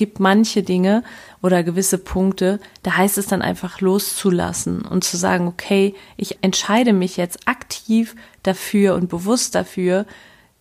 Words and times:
gibt 0.00 0.18
manche 0.18 0.62
Dinge 0.62 1.04
oder 1.42 1.62
gewisse 1.62 1.98
Punkte, 1.98 2.58
da 2.82 2.96
heißt 2.96 3.18
es 3.18 3.26
dann 3.26 3.42
einfach 3.42 3.82
loszulassen 3.82 4.80
und 4.80 5.04
zu 5.04 5.18
sagen, 5.18 5.46
okay, 5.46 5.94
ich 6.16 6.38
entscheide 6.40 6.94
mich 6.94 7.18
jetzt 7.18 7.46
aktiv 7.46 8.16
dafür 8.42 8.94
und 8.94 9.10
bewusst 9.10 9.54
dafür, 9.54 10.06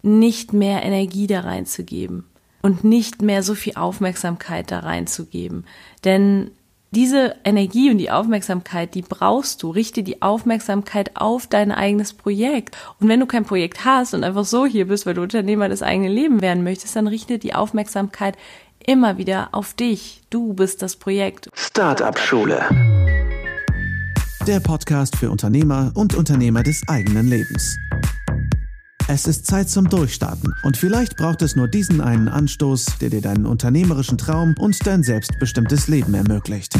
nicht 0.01 0.51
mehr 0.51 0.83
Energie 0.83 1.25
da 1.25 1.39
reinzugeben 1.39 2.25
und 2.61 2.83
nicht 2.83 3.21
mehr 3.21 3.41
so 3.41 3.55
viel 3.55 3.75
Aufmerksamkeit 3.75 4.71
da 4.71 4.79
reinzugeben. 4.79 5.63
Denn 6.03 6.51
diese 6.91 7.35
Energie 7.43 7.91
und 7.91 7.99
die 7.99 8.09
Aufmerksamkeit, 8.09 8.95
die 8.95 9.03
brauchst 9.03 9.61
du. 9.61 9.69
Richte 9.69 10.01
die 10.01 10.23
Aufmerksamkeit 10.23 11.11
auf 11.15 11.45
dein 11.45 11.71
eigenes 11.71 12.13
Projekt. 12.13 12.75
Und 12.99 13.07
wenn 13.07 13.19
du 13.19 13.27
kein 13.27 13.45
Projekt 13.45 13.85
hast 13.85 14.15
und 14.15 14.23
einfach 14.23 14.45
so 14.45 14.65
hier 14.65 14.87
bist, 14.87 15.05
weil 15.05 15.13
du 15.13 15.21
Unternehmer 15.21 15.69
des 15.69 15.83
eigenen 15.83 16.11
Lebens 16.11 16.41
werden 16.41 16.63
möchtest, 16.63 16.95
dann 16.95 17.07
richte 17.07 17.37
die 17.37 17.53
Aufmerksamkeit 17.53 18.37
immer 18.89 19.19
wieder 19.19 19.49
auf 19.51 19.75
dich. 19.75 20.23
Du 20.31 20.55
bist 20.55 20.81
das 20.81 20.95
Projekt. 20.95 21.47
Startup 21.53 22.17
Schule. 22.17 22.67
Der 24.47 24.59
Podcast 24.61 25.15
für 25.15 25.29
Unternehmer 25.29 25.91
und 25.93 26.15
Unternehmer 26.15 26.63
des 26.63 26.81
eigenen 26.87 27.27
Lebens. 27.27 27.77
Es 29.07 29.27
ist 29.27 29.45
Zeit 29.45 29.69
zum 29.69 29.89
Durchstarten 29.89 30.55
und 30.63 30.75
vielleicht 30.75 31.17
braucht 31.17 31.43
es 31.43 31.55
nur 31.55 31.67
diesen 31.67 32.01
einen 32.01 32.27
Anstoß, 32.27 32.97
der 32.99 33.11
dir 33.11 33.21
deinen 33.21 33.45
unternehmerischen 33.45 34.17
Traum 34.17 34.55
und 34.57 34.75
dein 34.87 35.03
selbstbestimmtes 35.03 35.87
Leben 35.87 36.15
ermöglicht. 36.15 36.73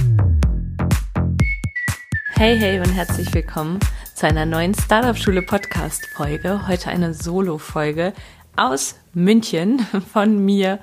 Hey, 2.32 2.58
hey 2.58 2.80
und 2.80 2.90
herzlich 2.90 3.32
willkommen 3.36 3.80
zu 4.16 4.26
einer 4.26 4.48
neuen 4.48 4.74
Startup 4.74 5.16
Schule 5.16 5.44
Podcast 5.44 6.08
Folge. 6.16 6.68
Heute 6.68 6.90
eine 6.90 7.14
Solo 7.14 7.60
Folge 7.60 8.14
aus 8.56 8.96
München 9.14 9.86
von 10.12 10.44
mir 10.44 10.80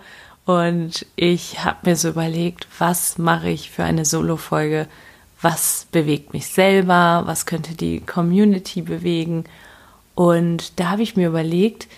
und 0.46 1.04
ich 1.16 1.64
habe 1.64 1.90
mir 1.90 1.96
so 1.96 2.08
überlegt, 2.08 2.68
was 2.78 3.18
mache 3.18 3.50
ich 3.50 3.70
für 3.70 3.82
eine 3.84 4.04
Solo 4.04 4.36
Folge? 4.36 4.86
Was 5.42 5.88
bewegt 5.90 6.32
mich 6.32 6.46
selber? 6.46 7.24
Was 7.26 7.46
könnte 7.46 7.74
die 7.74 8.00
Community 8.00 8.80
bewegen? 8.80 9.44
Und 10.14 10.78
da 10.78 10.90
habe 10.90 11.02
ich 11.02 11.16
mir 11.16 11.26
überlegt, 11.28 11.88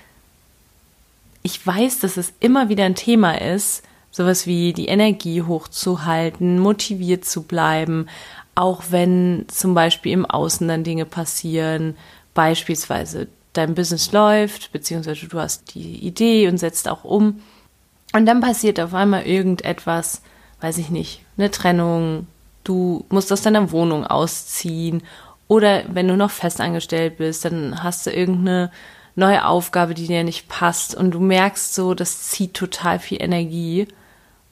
ich 1.42 1.64
weiß, 1.64 2.00
dass 2.00 2.16
es 2.16 2.32
immer 2.40 2.70
wieder 2.70 2.84
ein 2.84 2.94
Thema 2.94 3.40
ist, 3.40 3.82
sowas 4.10 4.46
wie 4.46 4.72
die 4.72 4.88
Energie 4.88 5.42
hochzuhalten, 5.42 6.58
motiviert 6.58 7.26
zu 7.26 7.42
bleiben, 7.42 8.06
auch 8.54 8.84
wenn 8.88 9.44
zum 9.48 9.74
Beispiel 9.74 10.12
im 10.12 10.26
Außen 10.26 10.66
dann 10.66 10.84
Dinge 10.84 11.04
passieren, 11.04 11.96
beispielsweise 12.32 13.28
dein 13.52 13.74
Business 13.74 14.10
läuft, 14.12 14.72
beziehungsweise 14.72 15.26
du 15.26 15.38
hast 15.38 15.74
die 15.74 15.98
Idee 15.98 16.48
und 16.48 16.56
setzt 16.56 16.88
auch 16.88 17.04
um. 17.04 17.42
Und 18.12 18.26
dann 18.26 18.40
passiert 18.40 18.80
auf 18.80 18.94
einmal 18.94 19.26
irgendetwas, 19.26 20.22
weiß 20.60 20.78
ich 20.78 20.90
nicht, 20.90 21.22
eine 21.36 21.50
Trennung, 21.50 22.26
du 22.64 23.04
musst 23.10 23.32
aus 23.32 23.42
deiner 23.42 23.70
Wohnung 23.70 24.06
ausziehen 24.06 25.02
oder 25.46 25.82
wenn 25.88 26.08
du 26.08 26.16
noch 26.16 26.30
festangestellt 26.30 27.16
bist, 27.16 27.44
dann 27.44 27.82
hast 27.82 28.06
du 28.06 28.10
irgendeine 28.10 28.70
neue 29.16 29.46
Aufgabe, 29.46 29.94
die 29.94 30.06
dir 30.06 30.22
nicht 30.22 30.48
passt 30.48 30.94
und 30.94 31.10
du 31.10 31.20
merkst 31.20 31.74
so, 31.74 31.94
das 31.94 32.22
zieht 32.22 32.54
total 32.54 32.98
viel 32.98 33.20
Energie. 33.20 33.88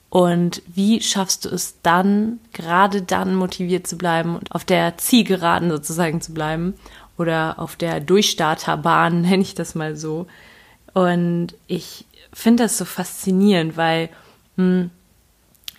Und 0.09 0.62
wie 0.67 1.03
schaffst 1.03 1.45
du 1.45 1.51
es 1.51 1.81
dann, 1.83 2.41
gerade 2.53 3.03
dann 3.03 3.34
motiviert 3.34 3.87
zu 3.87 3.99
bleiben 3.99 4.37
und 4.37 4.53
auf 4.53 4.65
der 4.65 4.97
Zielgeraden 4.97 5.71
sozusagen 5.71 6.21
zu 6.21 6.33
bleiben 6.33 6.75
oder 7.19 7.57
auf 7.59 7.77
der 7.77 8.01
Durchstarterbahn, 8.01 9.21
nenne 9.23 9.43
ich 9.43 9.55
das 9.55 9.75
mal 9.75 9.97
so. 9.97 10.27
Und 10.95 11.49
ich 11.67 12.07
finde 12.37 12.65
das 12.65 12.77
so 12.77 12.84
faszinierend, 12.84 13.79
weil 13.79 14.11
hm, 14.56 14.91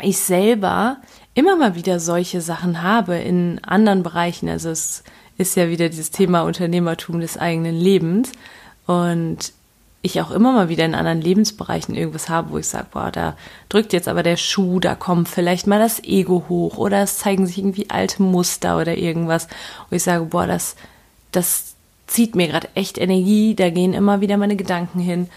ich 0.02 0.18
selber 0.18 0.98
immer 1.36 1.56
mal 1.56 1.76
wieder 1.76 2.00
solche 2.00 2.42
Sachen 2.42 2.82
habe 2.82 3.16
in 3.16 3.64
anderen 3.64 4.02
Bereichen. 4.02 4.50
Also 4.50 4.70
es 4.72 5.04
ist 5.38 5.56
ja 5.56 5.70
wieder 5.70 5.88
dieses 5.88 6.10
Thema 6.10 6.42
Unternehmertum 6.42 7.20
des 7.20 7.38
eigenen 7.38 7.76
Lebens. 7.76 8.32
Und 8.88 9.54
ich 10.02 10.20
auch 10.20 10.32
immer 10.32 10.52
mal 10.52 10.68
wieder 10.68 10.86
in 10.86 10.96
anderen 10.96 11.22
Lebensbereichen 11.22 11.94
irgendwas 11.94 12.28
habe, 12.28 12.50
wo 12.52 12.58
ich 12.58 12.68
sage, 12.68 12.88
boah, 12.92 13.12
da 13.12 13.38
drückt 13.70 13.94
jetzt 13.94 14.08
aber 14.08 14.24
der 14.24 14.38
Schuh, 14.38 14.80
da 14.80 14.96
kommt 14.96 15.30
vielleicht 15.30 15.68
mal 15.68 15.80
das 15.80 16.04
Ego 16.04 16.46
hoch 16.50 16.78
oder 16.78 17.04
es 17.04 17.20
zeigen 17.20 17.46
sich 17.46 17.60
irgendwie 17.60 17.92
alte 17.92 18.24
Muster 18.24 18.80
oder 18.80 18.98
irgendwas, 18.98 19.48
wo 19.90 19.96
ich 19.96 20.04
sage, 20.04 20.26
boah, 20.26 20.48
das, 20.48 20.76
das 21.32 21.76
zieht 22.08 22.36
mir 22.36 22.48
gerade 22.48 22.70
echt 22.74 22.98
Energie, 22.98 23.54
da 23.54 23.70
gehen 23.70 23.94
immer 23.94 24.22
wieder 24.22 24.38
meine 24.38 24.56
Gedanken 24.56 25.00
hin. 25.00 25.30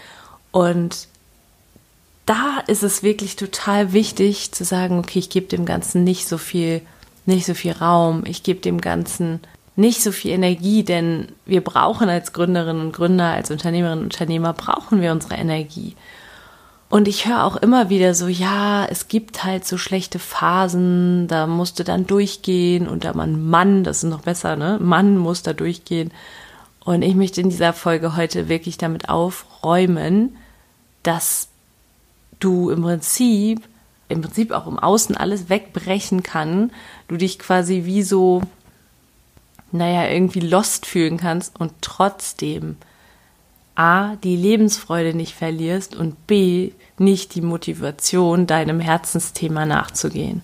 Und 0.51 1.10
da 2.31 2.63
ist 2.67 2.81
es 2.81 3.03
wirklich 3.03 3.35
total 3.35 3.91
wichtig 3.91 4.53
zu 4.53 4.63
sagen, 4.63 4.99
okay, 4.99 5.19
ich 5.19 5.29
gebe 5.29 5.47
dem 5.47 5.65
Ganzen 5.65 6.05
nicht 6.05 6.29
so 6.29 6.37
viel, 6.37 6.81
nicht 7.25 7.45
so 7.45 7.53
viel 7.53 7.73
Raum, 7.73 8.23
ich 8.25 8.41
gebe 8.41 8.61
dem 8.61 8.79
Ganzen 8.79 9.41
nicht 9.75 10.01
so 10.01 10.13
viel 10.13 10.31
Energie, 10.31 10.83
denn 10.83 11.27
wir 11.45 11.61
brauchen 11.61 12.07
als 12.07 12.31
Gründerinnen 12.31 12.85
und 12.85 12.93
Gründer, 12.93 13.33
als 13.33 13.51
Unternehmerinnen 13.51 14.05
und 14.05 14.13
Unternehmer, 14.13 14.53
brauchen 14.53 15.01
wir 15.01 15.11
unsere 15.11 15.35
Energie. 15.35 15.97
Und 16.89 17.09
ich 17.09 17.27
höre 17.27 17.43
auch 17.43 17.57
immer 17.57 17.89
wieder 17.89 18.13
so, 18.13 18.29
ja, 18.29 18.85
es 18.85 19.09
gibt 19.09 19.43
halt 19.43 19.65
so 19.65 19.77
schlechte 19.77 20.17
Phasen, 20.17 21.27
da 21.27 21.47
musst 21.47 21.79
du 21.79 21.83
dann 21.83 22.07
durchgehen 22.07 22.87
und 22.87 23.03
da 23.03 23.13
man 23.13 23.45
Mann, 23.49 23.83
das 23.83 24.03
ist 24.03 24.09
noch 24.09 24.21
besser, 24.21 24.55
ne? 24.55 24.77
Mann 24.81 25.17
muss 25.17 25.43
da 25.43 25.51
durchgehen. 25.51 26.11
Und 26.85 27.01
ich 27.01 27.15
möchte 27.15 27.41
in 27.41 27.49
dieser 27.49 27.73
Folge 27.73 28.15
heute 28.15 28.47
wirklich 28.47 28.77
damit 28.77 29.09
aufräumen, 29.09 30.37
dass 31.03 31.50
du 32.43 32.69
im 32.69 32.81
Prinzip, 32.81 33.61
im 34.09 34.21
Prinzip 34.21 34.51
auch 34.51 34.67
im 34.67 34.77
Außen 34.77 35.15
alles 35.15 35.49
wegbrechen 35.49 36.23
kann, 36.23 36.71
du 37.07 37.17
dich 37.17 37.39
quasi 37.39 37.83
wie 37.85 38.03
so, 38.03 38.41
naja, 39.71 40.09
irgendwie 40.09 40.41
lost 40.41 40.85
fühlen 40.85 41.17
kannst 41.17 41.59
und 41.59 41.71
trotzdem 41.81 42.75
A, 43.75 44.15
die 44.17 44.35
Lebensfreude 44.35 45.13
nicht 45.13 45.33
verlierst 45.33 45.95
und 45.95 46.27
B, 46.27 46.71
nicht 46.97 47.35
die 47.35 47.41
Motivation, 47.41 48.45
deinem 48.45 48.79
Herzensthema 48.79 49.65
nachzugehen. 49.65 50.43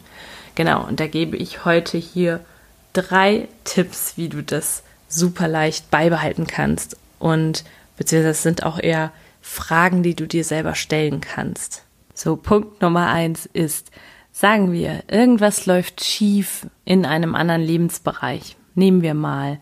Genau, 0.56 0.88
und 0.88 1.00
da 1.00 1.08
gebe 1.08 1.38
ich 1.38 1.66
heute 1.66 1.98
hier 1.98 2.40
drei 2.94 3.48
Tipps, 3.64 4.14
wie 4.16 4.30
du 4.30 4.42
das 4.42 4.82
super 5.08 5.48
leicht 5.48 5.92
beibehalten 5.92 6.48
kannst. 6.48 6.98
Und 7.20 7.64
beziehungsweise 7.98 8.42
sind 8.42 8.64
auch 8.64 8.80
eher 8.80 9.12
Fragen, 9.42 10.04
die 10.04 10.16
du 10.16 10.28
dir 10.28 10.44
selber 10.44 10.74
stellen 10.74 11.22
kannst. 11.22 11.84
So, 12.18 12.36
Punkt 12.36 12.82
Nummer 12.82 13.10
eins 13.10 13.46
ist, 13.46 13.92
sagen 14.32 14.72
wir, 14.72 15.04
irgendwas 15.08 15.68
läuft 15.68 16.04
schief 16.04 16.66
in 16.84 17.06
einem 17.06 17.36
anderen 17.36 17.62
Lebensbereich. 17.62 18.58
Nehmen 18.74 19.04
wir 19.04 19.14
mal 19.14 19.60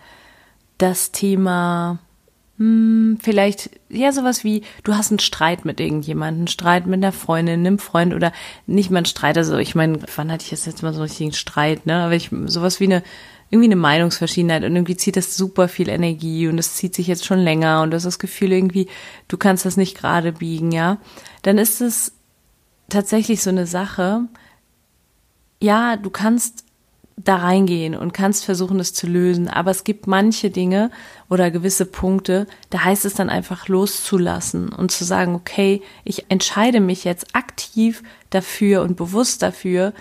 das 0.78 1.12
Thema, 1.12 2.00
hm, 2.58 3.18
vielleicht, 3.22 3.72
ja, 3.90 4.14
sowas 4.14 4.46
wie, 4.46 4.64
du 4.86 4.96
hast 4.96 5.12
einen 5.12 5.20
Streit 5.20 5.66
mit 5.66 5.82
irgendjemandem, 5.82 6.44
einen 6.44 6.48
Streit 6.48 6.88
mit 6.88 7.04
einer 7.04 7.12
Freundin, 7.12 7.60
einem 7.60 7.78
Freund 7.78 8.14
oder 8.14 8.32
nicht 8.68 8.90
mal 8.90 9.00
einen 9.00 9.06
Streit, 9.06 9.38
also 9.38 9.58
ich 9.58 9.76
meine, 9.76 10.00
wann 10.16 10.32
hatte 10.32 10.46
ich 10.46 10.52
jetzt, 10.52 10.66
jetzt 10.66 10.82
mal 10.82 10.94
so 10.94 11.02
einen 11.02 11.10
richtigen 11.10 11.34
Streit, 11.34 11.86
ne, 11.86 12.04
aber 12.04 12.14
ich, 12.14 12.30
sowas 12.46 12.80
wie 12.80 12.86
eine, 12.86 13.04
irgendwie 13.50 13.68
eine 13.68 13.76
Meinungsverschiedenheit 13.76 14.64
und 14.64 14.74
irgendwie 14.74 14.96
zieht 14.96 15.18
das 15.18 15.36
super 15.36 15.68
viel 15.68 15.90
Energie 15.90 16.48
und 16.48 16.58
es 16.58 16.76
zieht 16.76 16.96
sich 16.96 17.08
jetzt 17.08 17.26
schon 17.26 17.40
länger 17.40 17.82
und 17.82 17.92
du 17.92 17.96
hast 17.96 18.06
das 18.06 18.18
Gefühl 18.18 18.54
irgendwie, 18.54 18.88
du 19.28 19.36
kannst 19.36 19.66
das 19.66 19.76
nicht 19.76 19.98
gerade 19.98 20.32
biegen, 20.32 20.72
ja, 20.72 21.00
dann 21.42 21.58
ist 21.58 21.82
es 21.82 22.15
tatsächlich 22.90 23.42
so 23.42 23.50
eine 23.50 23.68
Sache, 23.68 24.22
ja, 25.62 25.96
du 25.98 26.10
kannst 26.10 26.66
da 27.18 27.38
reingehen 27.38 27.96
und 27.96 28.14
kannst 28.14 28.44
versuchen, 28.44 28.80
es 28.80 28.94
zu 28.94 29.08
lösen, 29.08 29.48
aber 29.48 29.72
es 29.72 29.86
gibt 29.86 30.06
manche 30.06 30.50
Dinge 30.50 30.92
oder 31.30 31.50
gewisse 31.50 31.86
Punkte, 31.86 32.46
da 32.70 32.84
heißt 32.84 33.06
es 33.06 33.14
dann 33.14 33.30
einfach 33.30 33.70
loszulassen 33.70 34.70
und 34.70 34.92
zu 34.92 35.06
sagen, 35.06 35.34
okay, 35.34 35.82
ich 36.04 36.30
entscheide 36.30 36.82
mich 36.82 37.06
jetzt 37.06 37.34
aktiv 37.34 38.04
dafür 38.32 38.82
und 38.82 38.98
bewusst 38.98 39.42
dafür, 39.42 39.94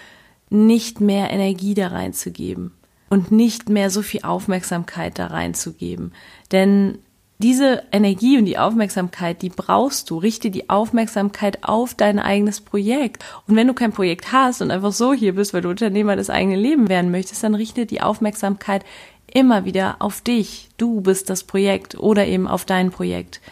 nicht 0.50 1.00
mehr 1.00 1.30
Energie 1.30 1.74
da 1.74 1.88
reinzugeben 1.88 2.72
und 3.10 3.30
nicht 3.30 3.68
mehr 3.68 3.90
so 3.90 4.02
viel 4.02 4.22
Aufmerksamkeit 4.22 5.18
da 5.18 5.28
reinzugeben. 5.28 6.12
Denn 6.50 6.98
diese 7.44 7.82
Energie 7.92 8.38
und 8.38 8.46
die 8.46 8.56
Aufmerksamkeit, 8.56 9.42
die 9.42 9.50
brauchst 9.50 10.08
du. 10.08 10.16
Richte 10.16 10.50
die 10.50 10.70
Aufmerksamkeit 10.70 11.58
auf 11.62 11.92
dein 11.92 12.18
eigenes 12.18 12.62
Projekt. 12.62 13.22
Und 13.46 13.54
wenn 13.54 13.66
du 13.66 13.74
kein 13.74 13.92
Projekt 13.92 14.32
hast 14.32 14.62
und 14.62 14.70
einfach 14.70 14.92
so 14.92 15.12
hier 15.12 15.34
bist, 15.34 15.52
weil 15.52 15.60
du 15.60 15.68
Unternehmer 15.68 16.16
des 16.16 16.30
eigenen 16.30 16.58
Lebens 16.58 16.88
werden 16.88 17.10
möchtest, 17.10 17.44
dann 17.44 17.54
richte 17.54 17.84
die 17.84 18.00
Aufmerksamkeit 18.00 18.82
immer 19.30 19.66
wieder 19.66 19.96
auf 19.98 20.22
dich. 20.22 20.70
Du 20.78 21.02
bist 21.02 21.28
das 21.28 21.44
Projekt 21.44 21.98
oder 21.98 22.26
eben 22.26 22.48
auf 22.48 22.64
dein 22.64 22.90
Projekt. 22.90 23.42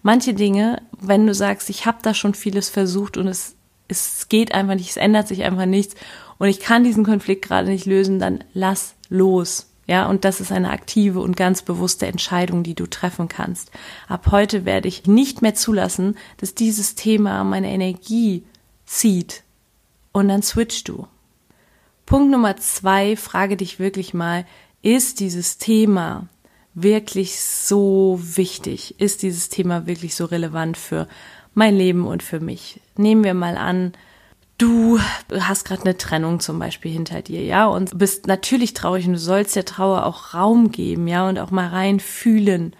Manche 0.00 0.32
Dinge, 0.32 0.80
wenn 0.98 1.26
du 1.26 1.34
sagst, 1.34 1.68
ich 1.68 1.84
habe 1.84 1.98
da 2.00 2.14
schon 2.14 2.32
vieles 2.32 2.70
versucht 2.70 3.18
und 3.18 3.28
es, 3.28 3.54
es 3.86 4.30
geht 4.30 4.54
einfach 4.54 4.76
nicht, 4.76 4.88
es 4.88 4.96
ändert 4.96 5.28
sich 5.28 5.42
einfach 5.42 5.66
nichts 5.66 5.94
und 6.38 6.48
ich 6.48 6.58
kann 6.58 6.84
diesen 6.84 7.04
Konflikt 7.04 7.44
gerade 7.44 7.68
nicht 7.68 7.84
lösen, 7.84 8.18
dann 8.18 8.44
lass 8.54 8.94
los 9.10 9.71
ja, 9.92 10.06
und 10.06 10.24
das 10.24 10.40
ist 10.40 10.50
eine 10.50 10.70
aktive 10.70 11.20
und 11.20 11.36
ganz 11.36 11.60
bewusste 11.60 12.06
Entscheidung, 12.06 12.62
die 12.62 12.74
du 12.74 12.86
treffen 12.86 13.28
kannst. 13.28 13.70
Ab 14.08 14.28
heute 14.30 14.64
werde 14.64 14.88
ich 14.88 15.06
nicht 15.06 15.42
mehr 15.42 15.54
zulassen, 15.54 16.16
dass 16.38 16.54
dieses 16.54 16.94
Thema 16.94 17.44
meine 17.44 17.70
Energie 17.70 18.42
zieht 18.86 19.42
und 20.10 20.28
dann 20.28 20.42
switch 20.42 20.84
du. 20.84 21.08
Punkt 22.06 22.30
Nummer 22.30 22.56
zwei, 22.56 23.16
frage 23.16 23.58
dich 23.58 23.78
wirklich 23.80 24.14
mal, 24.14 24.46
ist 24.80 25.20
dieses 25.20 25.58
Thema 25.58 26.26
wirklich 26.72 27.38
so 27.38 28.18
wichtig? 28.18 28.98
Ist 28.98 29.22
dieses 29.22 29.50
Thema 29.50 29.86
wirklich 29.86 30.14
so 30.14 30.24
relevant 30.24 30.78
für 30.78 31.06
mein 31.52 31.76
Leben 31.76 32.06
und 32.06 32.22
für 32.22 32.40
mich? 32.40 32.80
Nehmen 32.96 33.24
wir 33.24 33.34
mal 33.34 33.58
an, 33.58 33.92
du 34.62 35.00
hast 35.40 35.64
gerade 35.64 35.82
eine 35.82 35.96
Trennung 35.96 36.38
zum 36.38 36.58
Beispiel 36.58 36.92
hinter 36.92 37.20
dir, 37.20 37.42
ja, 37.42 37.66
und 37.66 37.98
bist 37.98 38.28
natürlich 38.28 38.74
traurig 38.74 39.06
und 39.06 39.14
du 39.14 39.18
sollst 39.18 39.56
der 39.56 39.64
Trauer 39.64 40.06
auch 40.06 40.34
Raum 40.34 40.70
geben, 40.70 41.08
ja, 41.08 41.28
und 41.28 41.38
auch 41.38 41.50
mal 41.50 41.68
rein 41.68 41.98
fühlen. 41.98 42.74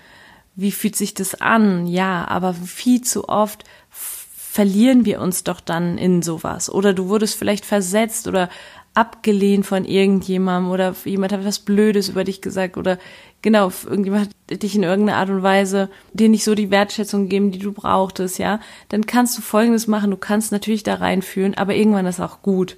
Wie 0.54 0.70
fühlt 0.70 0.94
sich 0.96 1.14
das 1.14 1.40
an? 1.40 1.86
Ja, 1.86 2.26
aber 2.28 2.54
viel 2.54 3.00
zu 3.02 3.28
oft 3.28 3.64
verlieren 3.90 5.06
wir 5.06 5.20
uns 5.20 5.44
doch 5.44 5.60
dann 5.60 5.98
in 5.98 6.22
sowas. 6.22 6.70
Oder 6.70 6.92
du 6.92 7.08
wurdest 7.08 7.36
vielleicht 7.36 7.64
versetzt 7.64 8.28
oder 8.28 8.48
abgelehnt 8.94 9.64
von 9.64 9.84
irgendjemandem 9.84 10.70
oder 10.70 10.94
jemand 11.04 11.32
hat 11.32 11.44
was 11.44 11.60
Blödes 11.60 12.10
über 12.10 12.24
dich 12.24 12.42
gesagt 12.42 12.76
oder 12.76 12.98
genau, 13.40 13.72
irgendjemand 13.84 14.30
hat 14.50 14.62
dich 14.62 14.74
in 14.74 14.82
irgendeiner 14.82 15.18
Art 15.18 15.30
und 15.30 15.42
Weise 15.42 15.88
dir 16.12 16.28
nicht 16.28 16.44
so 16.44 16.54
die 16.54 16.70
Wertschätzung 16.70 17.28
geben, 17.28 17.52
die 17.52 17.58
du 17.58 17.72
brauchtest, 17.72 18.38
ja, 18.38 18.60
dann 18.88 19.06
kannst 19.06 19.36
du 19.36 19.42
Folgendes 19.42 19.86
machen. 19.86 20.10
Du 20.10 20.16
kannst 20.16 20.52
natürlich 20.52 20.82
da 20.82 20.94
reinfühlen, 20.94 21.56
aber 21.56 21.74
irgendwann 21.74 22.06
ist 22.06 22.20
auch 22.20 22.42
gut. 22.42 22.76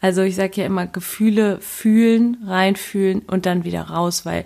Also 0.00 0.22
ich 0.22 0.34
sage 0.34 0.60
ja 0.60 0.66
immer, 0.66 0.86
Gefühle 0.86 1.60
fühlen, 1.60 2.38
reinfühlen 2.44 3.20
und 3.20 3.46
dann 3.46 3.64
wieder 3.64 3.82
raus, 3.82 4.26
weil 4.26 4.44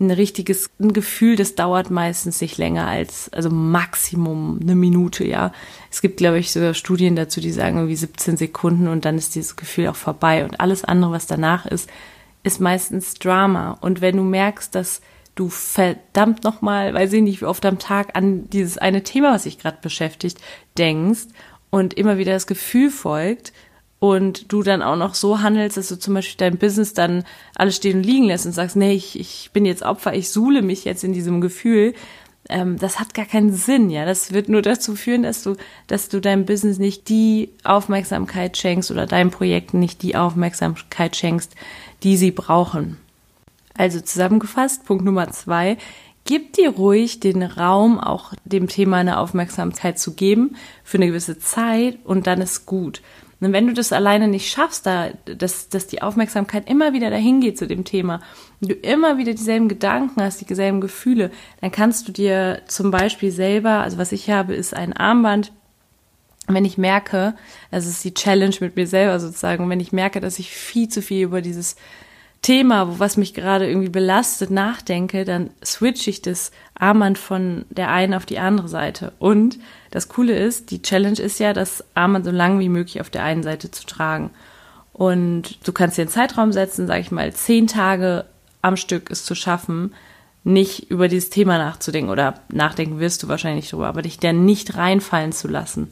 ein 0.00 0.10
richtiges 0.10 0.70
ein 0.80 0.92
Gefühl, 0.92 1.36
das 1.36 1.54
dauert 1.54 1.90
meistens 1.90 2.40
nicht 2.40 2.56
länger 2.58 2.86
als, 2.86 3.30
also 3.32 3.50
Maximum 3.50 4.58
eine 4.60 4.74
Minute, 4.74 5.24
ja. 5.24 5.52
Es 5.90 6.00
gibt, 6.00 6.16
glaube 6.16 6.38
ich, 6.38 6.52
sogar 6.52 6.74
Studien 6.74 7.16
dazu, 7.16 7.40
die 7.40 7.52
sagen 7.52 7.76
irgendwie 7.76 7.96
17 7.96 8.36
Sekunden 8.36 8.88
und 8.88 9.04
dann 9.04 9.18
ist 9.18 9.34
dieses 9.34 9.56
Gefühl 9.56 9.88
auch 9.88 9.96
vorbei 9.96 10.44
und 10.44 10.58
alles 10.60 10.84
andere, 10.84 11.12
was 11.12 11.26
danach 11.26 11.66
ist, 11.66 11.88
ist 12.42 12.60
meistens 12.60 13.14
Drama. 13.14 13.76
Und 13.80 14.00
wenn 14.00 14.16
du 14.16 14.22
merkst, 14.22 14.74
dass 14.74 15.02
du 15.34 15.48
verdammt 15.48 16.44
nochmal, 16.44 16.94
weiß 16.94 17.12
ich 17.12 17.22
nicht, 17.22 17.42
wie 17.42 17.46
oft 17.46 17.64
am 17.66 17.78
Tag 17.78 18.16
an 18.16 18.48
dieses 18.50 18.78
eine 18.78 19.02
Thema, 19.02 19.34
was 19.34 19.44
sich 19.44 19.58
gerade 19.58 19.78
beschäftigt, 19.80 20.38
denkst 20.78 21.26
und 21.70 21.94
immer 21.94 22.18
wieder 22.18 22.32
das 22.32 22.46
Gefühl 22.46 22.90
folgt, 22.90 23.52
und 24.00 24.50
du 24.50 24.62
dann 24.62 24.82
auch 24.82 24.96
noch 24.96 25.14
so 25.14 25.40
handelst, 25.40 25.76
dass 25.76 25.88
du 25.88 25.98
zum 25.98 26.14
Beispiel 26.14 26.38
dein 26.38 26.58
Business 26.58 26.94
dann 26.94 27.24
alles 27.54 27.76
stehen 27.76 27.98
und 27.98 28.02
liegen 28.02 28.24
lässt 28.24 28.46
und 28.46 28.52
sagst, 28.52 28.74
nee, 28.74 28.94
ich, 28.94 29.20
ich 29.20 29.50
bin 29.52 29.66
jetzt 29.66 29.82
Opfer, 29.82 30.14
ich 30.14 30.30
suhle 30.30 30.62
mich 30.62 30.84
jetzt 30.84 31.04
in 31.04 31.12
diesem 31.12 31.40
Gefühl, 31.42 31.92
ähm, 32.48 32.78
das 32.78 32.98
hat 32.98 33.12
gar 33.12 33.26
keinen 33.26 33.52
Sinn, 33.52 33.90
ja. 33.90 34.06
Das 34.06 34.32
wird 34.32 34.48
nur 34.48 34.62
dazu 34.62 34.96
führen, 34.96 35.22
dass 35.22 35.42
du, 35.42 35.56
dass 35.86 36.08
du 36.08 36.20
deinem 36.20 36.46
Business 36.46 36.78
nicht 36.78 37.10
die 37.10 37.50
Aufmerksamkeit 37.62 38.56
schenkst 38.56 38.90
oder 38.90 39.06
deinen 39.06 39.30
Projekten 39.30 39.78
nicht 39.78 40.02
die 40.02 40.16
Aufmerksamkeit 40.16 41.14
schenkst, 41.14 41.54
die 42.02 42.16
sie 42.16 42.30
brauchen. 42.30 42.96
Also 43.76 44.00
zusammengefasst, 44.00 44.86
Punkt 44.86 45.04
Nummer 45.04 45.30
zwei, 45.30 45.76
gib 46.24 46.54
dir 46.54 46.70
ruhig 46.70 47.20
den 47.20 47.42
Raum, 47.42 48.00
auch 48.00 48.32
dem 48.44 48.66
Thema 48.66 48.96
eine 48.96 49.18
Aufmerksamkeit 49.18 49.98
zu 49.98 50.14
geben 50.14 50.56
für 50.84 50.96
eine 50.96 51.06
gewisse 51.06 51.38
Zeit 51.38 51.98
und 52.04 52.26
dann 52.26 52.40
ist 52.40 52.64
gut. 52.64 53.02
Und 53.40 53.52
wenn 53.52 53.66
du 53.66 53.72
das 53.72 53.92
alleine 53.92 54.28
nicht 54.28 54.50
schaffst, 54.50 54.84
da, 54.84 55.10
dass, 55.24 55.68
dass 55.68 55.86
die 55.86 56.02
Aufmerksamkeit 56.02 56.68
immer 56.68 56.92
wieder 56.92 57.08
dahin 57.08 57.40
geht 57.40 57.58
zu 57.58 57.66
dem 57.66 57.84
Thema, 57.84 58.20
und 58.60 58.70
du 58.70 58.74
immer 58.74 59.16
wieder 59.16 59.32
dieselben 59.32 59.68
Gedanken 59.68 60.22
hast, 60.22 60.48
dieselben 60.48 60.80
Gefühle, 60.80 61.30
dann 61.60 61.70
kannst 61.70 62.06
du 62.06 62.12
dir 62.12 62.60
zum 62.66 62.90
Beispiel 62.90 63.30
selber, 63.30 63.80
also 63.80 63.96
was 63.96 64.12
ich 64.12 64.28
habe, 64.30 64.54
ist 64.54 64.74
ein 64.74 64.92
Armband, 64.92 65.52
wenn 66.48 66.64
ich 66.64 66.78
merke, 66.78 67.34
das 67.70 67.86
ist 67.86 68.04
die 68.04 68.14
Challenge 68.14 68.56
mit 68.60 68.76
mir 68.76 68.86
selber 68.86 69.18
sozusagen, 69.20 69.68
wenn 69.70 69.80
ich 69.80 69.92
merke, 69.92 70.20
dass 70.20 70.38
ich 70.38 70.50
viel 70.50 70.88
zu 70.88 71.00
viel 71.00 71.24
über 71.24 71.40
dieses 71.40 71.76
Thema, 72.42 72.98
was 72.98 73.18
mich 73.18 73.34
gerade 73.34 73.68
irgendwie 73.68 73.90
belastet, 73.90 74.50
nachdenke, 74.50 75.24
dann 75.24 75.50
switche 75.62 76.08
ich 76.08 76.22
das 76.22 76.52
Armband 76.74 77.18
von 77.18 77.66
der 77.68 77.90
einen 77.90 78.14
auf 78.14 78.24
die 78.24 78.38
andere 78.38 78.68
Seite. 78.68 79.12
Und 79.18 79.58
das 79.90 80.08
Coole 80.08 80.38
ist, 80.38 80.70
die 80.70 80.80
Challenge 80.80 81.20
ist 81.20 81.38
ja, 81.38 81.52
das 81.52 81.84
Armband 81.94 82.24
so 82.24 82.30
lang 82.30 82.58
wie 82.58 82.70
möglich 82.70 83.00
auf 83.00 83.10
der 83.10 83.24
einen 83.24 83.42
Seite 83.42 83.70
zu 83.70 83.84
tragen. 83.84 84.30
Und 84.94 85.66
du 85.66 85.72
kannst 85.72 85.98
dir 85.98 86.02
einen 86.02 86.10
Zeitraum 86.10 86.52
setzen, 86.52 86.86
sage 86.86 87.00
ich 87.00 87.10
mal, 87.10 87.32
zehn 87.32 87.66
Tage 87.66 88.24
am 88.62 88.76
Stück 88.76 89.10
es 89.10 89.24
zu 89.24 89.34
schaffen, 89.34 89.94
nicht 90.42 90.90
über 90.90 91.08
dieses 91.08 91.28
Thema 91.28 91.58
nachzudenken 91.58 92.10
oder 92.10 92.40
nachdenken 92.50 93.00
wirst 93.00 93.22
du 93.22 93.28
wahrscheinlich 93.28 93.68
drüber, 93.68 93.88
aber 93.88 94.02
dich 94.02 94.18
dann 94.18 94.46
nicht 94.46 94.76
reinfallen 94.76 95.32
zu 95.32 95.48
lassen. 95.48 95.90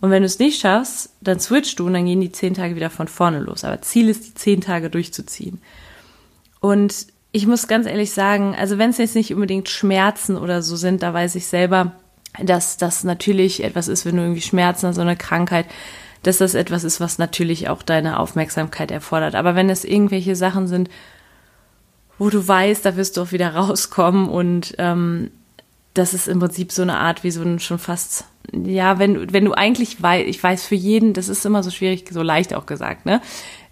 Und 0.00 0.10
wenn 0.10 0.22
du 0.22 0.26
es 0.26 0.38
nicht 0.38 0.60
schaffst, 0.60 1.10
dann 1.20 1.40
switchst 1.40 1.78
du 1.78 1.86
und 1.86 1.94
dann 1.94 2.06
gehen 2.06 2.20
die 2.20 2.32
zehn 2.32 2.54
Tage 2.54 2.76
wieder 2.76 2.90
von 2.90 3.08
vorne 3.08 3.40
los. 3.40 3.64
Aber 3.64 3.80
Ziel 3.80 4.08
ist, 4.08 4.26
die 4.26 4.34
zehn 4.34 4.60
Tage 4.60 4.90
durchzuziehen. 4.90 5.60
Und 6.60 7.06
ich 7.32 7.46
muss 7.46 7.68
ganz 7.68 7.86
ehrlich 7.86 8.12
sagen, 8.12 8.54
also 8.58 8.78
wenn 8.78 8.90
es 8.90 8.98
jetzt 8.98 9.14
nicht 9.14 9.34
unbedingt 9.34 9.68
Schmerzen 9.68 10.36
oder 10.36 10.62
so 10.62 10.76
sind, 10.76 11.02
da 11.02 11.12
weiß 11.12 11.34
ich 11.34 11.46
selber, 11.46 11.92
dass 12.42 12.76
das 12.76 13.04
natürlich 13.04 13.64
etwas 13.64 13.88
ist, 13.88 14.04
wenn 14.04 14.16
du 14.16 14.22
irgendwie 14.22 14.42
Schmerzen 14.42 14.86
hast, 14.88 14.96
so 14.96 15.02
eine 15.02 15.16
Krankheit, 15.16 15.66
dass 16.22 16.38
das 16.38 16.54
etwas 16.54 16.84
ist, 16.84 17.00
was 17.00 17.18
natürlich 17.18 17.68
auch 17.68 17.82
deine 17.82 18.18
Aufmerksamkeit 18.18 18.90
erfordert. 18.90 19.34
Aber 19.34 19.54
wenn 19.54 19.70
es 19.70 19.84
irgendwelche 19.84 20.36
Sachen 20.36 20.66
sind, 20.66 20.90
wo 22.18 22.30
du 22.30 22.46
weißt, 22.46 22.84
da 22.84 22.96
wirst 22.96 23.16
du 23.16 23.22
auch 23.22 23.32
wieder 23.32 23.54
rauskommen 23.54 24.28
und 24.28 24.74
ähm, 24.78 25.30
das 25.94 26.14
ist 26.14 26.28
im 26.28 26.40
Prinzip 26.40 26.72
so 26.72 26.82
eine 26.82 26.98
Art 26.98 27.24
wie 27.24 27.30
so 27.30 27.42
ein 27.42 27.58
schon 27.58 27.78
fast, 27.78 28.24
ja, 28.52 28.98
wenn, 28.98 29.32
wenn 29.32 29.44
du 29.44 29.52
eigentlich 29.52 30.02
weißt, 30.02 30.26
ich 30.26 30.42
weiß 30.42 30.66
für 30.66 30.74
jeden, 30.74 31.12
das 31.12 31.28
ist 31.28 31.44
immer 31.46 31.62
so 31.62 31.70
schwierig, 31.70 32.04
so 32.10 32.22
leicht 32.22 32.54
auch 32.54 32.66
gesagt, 32.66 33.06
ne? 33.06 33.20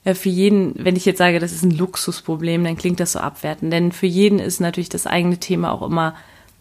Äh, 0.05 0.15
für 0.15 0.29
jeden, 0.29 0.75
wenn 0.77 0.97
ich 0.97 1.05
jetzt 1.05 1.19
sage, 1.19 1.39
das 1.39 1.53
ist 1.53 1.65
ein 1.65 1.71
Luxusproblem, 1.71 2.65
dann 2.65 2.77
klingt 2.77 3.01
das 3.01 3.13
so 3.13 3.19
abwertend. 3.19 3.73
Denn 3.73 3.93
für 3.93 4.07
jeden 4.07 4.39
ist 4.39 4.61
natürlich 4.61 4.89
das 4.89 5.07
eigene 5.07 5.39
Thema 5.39 5.73
auch 5.73 5.83
immer, 5.83 6.15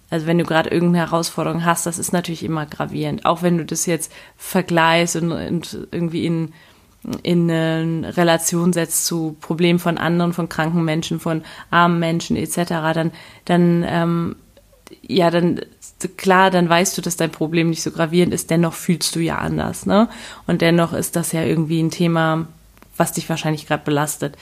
also 0.09 0.27
wenn 0.27 0.37
du 0.37 0.43
gerade 0.43 0.69
irgendeine 0.69 1.07
Herausforderung 1.07 1.65
hast, 1.65 1.85
das 1.85 1.97
ist 1.97 2.13
natürlich 2.13 2.43
immer 2.43 2.65
gravierend. 2.65 3.25
Auch 3.25 3.41
wenn 3.41 3.57
du 3.57 3.65
das 3.65 3.85
jetzt 3.85 4.11
vergleichst 4.37 5.15
und, 5.15 5.31
und 5.31 5.87
irgendwie 5.91 6.25
in, 6.25 6.53
in 7.23 7.49
eine 7.49 8.15
Relation 8.15 8.73
setzt 8.73 9.05
zu 9.05 9.35
Problemen 9.41 9.79
von 9.79 9.97
anderen, 9.97 10.33
von 10.33 10.49
kranken 10.49 10.85
Menschen, 10.85 11.19
von 11.19 11.43
armen 11.71 11.99
Menschen 11.99 12.37
etc., 12.37 12.93
dann, 12.93 13.11
dann 13.45 13.85
ähm, 13.87 14.35
ja, 15.01 15.31
dann 15.31 15.61
klar, 16.09 16.51
dann 16.51 16.69
weißt 16.69 16.97
du, 16.97 17.01
dass 17.01 17.17
dein 17.17 17.31
Problem 17.31 17.69
nicht 17.69 17.83
so 17.83 17.91
gravierend 17.91 18.33
ist, 18.33 18.49
dennoch 18.49 18.73
fühlst 18.73 19.15
du 19.15 19.19
ja 19.19 19.37
anders, 19.37 19.85
ne? 19.85 20.09
Und 20.47 20.61
dennoch 20.61 20.93
ist 20.93 21.15
das 21.15 21.31
ja 21.31 21.43
irgendwie 21.43 21.81
ein 21.81 21.91
Thema, 21.91 22.47
was 22.97 23.13
dich 23.13 23.29
wahrscheinlich 23.29 23.67
gerade 23.67 23.83
belastet. 23.83 24.37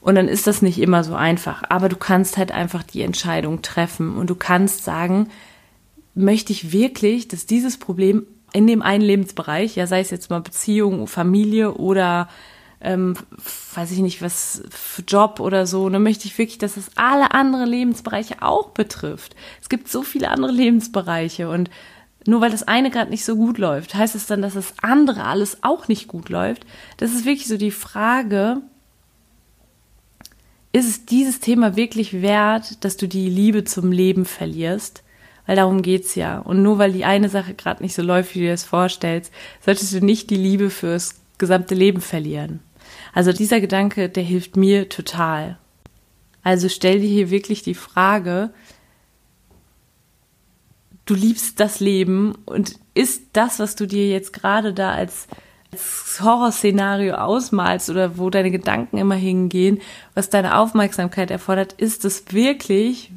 Und 0.00 0.16
dann 0.16 0.28
ist 0.28 0.46
das 0.46 0.60
nicht 0.60 0.78
immer 0.78 1.02
so 1.02 1.14
einfach. 1.14 1.62
Aber 1.70 1.88
du 1.88 1.96
kannst 1.96 2.36
halt 2.36 2.52
einfach 2.52 2.82
die 2.82 3.02
Entscheidung 3.02 3.62
treffen 3.62 4.16
und 4.16 4.28
du 4.28 4.34
kannst 4.34 4.84
sagen, 4.84 5.28
möchte 6.14 6.52
ich 6.52 6.72
wirklich, 6.72 7.26
dass 7.28 7.46
dieses 7.46 7.78
Problem 7.78 8.26
in 8.52 8.66
dem 8.66 8.82
einen 8.82 9.02
Lebensbereich, 9.02 9.76
ja 9.76 9.86
sei 9.86 10.00
es 10.00 10.10
jetzt 10.10 10.30
mal 10.30 10.40
Beziehung, 10.40 11.06
Familie 11.06 11.74
oder 11.74 12.28
ähm, 12.84 13.16
weiß 13.74 13.90
ich 13.90 13.98
nicht, 13.98 14.22
was 14.22 14.62
für 14.70 15.02
Job 15.02 15.40
oder 15.40 15.66
so, 15.66 15.88
dann 15.88 16.02
möchte 16.02 16.26
ich 16.26 16.38
wirklich, 16.38 16.58
dass 16.58 16.76
es 16.76 16.90
alle 16.96 17.32
andere 17.32 17.64
Lebensbereiche 17.64 18.42
auch 18.42 18.70
betrifft. 18.70 19.34
Es 19.60 19.68
gibt 19.68 19.88
so 19.88 20.02
viele 20.02 20.30
andere 20.30 20.52
Lebensbereiche 20.52 21.48
und 21.48 21.70
nur 22.26 22.40
weil 22.40 22.50
das 22.50 22.62
eine 22.62 22.90
gerade 22.90 23.10
nicht 23.10 23.24
so 23.24 23.36
gut 23.36 23.58
läuft, 23.58 23.94
heißt 23.94 24.14
es 24.14 24.26
dann, 24.26 24.42
dass 24.42 24.54
das 24.54 24.74
andere 24.80 25.24
alles 25.24 25.58
auch 25.62 25.88
nicht 25.88 26.08
gut 26.08 26.28
läuft? 26.28 26.64
Das 26.96 27.12
ist 27.12 27.24
wirklich 27.26 27.48
so 27.48 27.56
die 27.56 27.70
Frage, 27.70 28.62
ist 30.72 30.88
es 30.88 31.06
dieses 31.06 31.40
Thema 31.40 31.76
wirklich 31.76 32.20
wert, 32.22 32.84
dass 32.84 32.96
du 32.96 33.06
die 33.06 33.28
Liebe 33.28 33.64
zum 33.64 33.92
Leben 33.92 34.24
verlierst? 34.24 35.02
Weil 35.46 35.56
darum 35.56 35.82
geht's 35.82 36.14
ja. 36.14 36.38
Und 36.38 36.62
nur 36.62 36.78
weil 36.78 36.92
die 36.92 37.04
eine 37.04 37.28
Sache 37.28 37.54
gerade 37.54 37.82
nicht 37.82 37.94
so 37.94 38.02
läuft, 38.02 38.34
wie 38.34 38.40
du 38.40 38.44
dir 38.46 38.52
das 38.52 38.64
vorstellst, 38.64 39.32
solltest 39.64 39.92
du 39.92 40.04
nicht 40.04 40.30
die 40.30 40.36
Liebe 40.36 40.70
fürs 40.70 41.16
gesamte 41.38 41.74
Leben 41.74 42.00
verlieren. 42.00 42.60
Also 43.12 43.32
dieser 43.32 43.60
Gedanke, 43.60 44.08
der 44.08 44.22
hilft 44.22 44.56
mir 44.56 44.88
total. 44.88 45.58
Also 46.42 46.68
stell 46.68 47.00
dir 47.00 47.08
hier 47.08 47.30
wirklich 47.30 47.62
die 47.62 47.74
Frage, 47.74 48.50
du 51.06 51.14
liebst 51.14 51.60
das 51.60 51.80
Leben 51.80 52.34
und 52.44 52.78
ist 52.94 53.22
das, 53.32 53.58
was 53.58 53.76
du 53.76 53.86
dir 53.86 54.08
jetzt 54.08 54.32
gerade 54.32 54.72
da 54.72 54.92
als, 54.92 55.26
als 55.72 56.20
Horrorszenario 56.22 57.14
ausmalst 57.14 57.90
oder 57.90 58.18
wo 58.18 58.30
deine 58.30 58.50
Gedanken 58.50 58.98
immer 58.98 59.14
hingehen, 59.14 59.80
was 60.14 60.30
deine 60.30 60.58
Aufmerksamkeit 60.58 61.30
erfordert, 61.30 61.72
ist 61.74 62.04
es 62.04 62.24
wirklich 62.30 63.10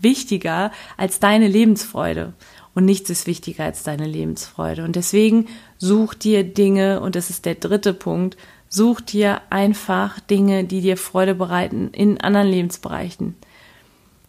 wichtiger 0.00 0.72
als 0.96 1.20
deine 1.20 1.48
Lebensfreude. 1.48 2.32
Und 2.74 2.84
nichts 2.84 3.10
ist 3.10 3.26
wichtiger 3.26 3.64
als 3.64 3.82
deine 3.82 4.06
Lebensfreude. 4.06 4.84
Und 4.84 4.96
deswegen 4.96 5.46
such 5.78 6.14
dir 6.14 6.42
Dinge, 6.42 7.00
und 7.00 7.16
das 7.16 7.28
ist 7.28 7.44
der 7.44 7.54
dritte 7.54 7.92
Punkt, 7.92 8.36
such 8.72 9.00
dir 9.00 9.40
einfach 9.50 10.20
Dinge, 10.20 10.64
die 10.64 10.80
dir 10.80 10.96
Freude 10.96 11.34
bereiten 11.34 11.90
in 11.92 12.20
anderen 12.20 12.48
Lebensbereichen 12.48 13.36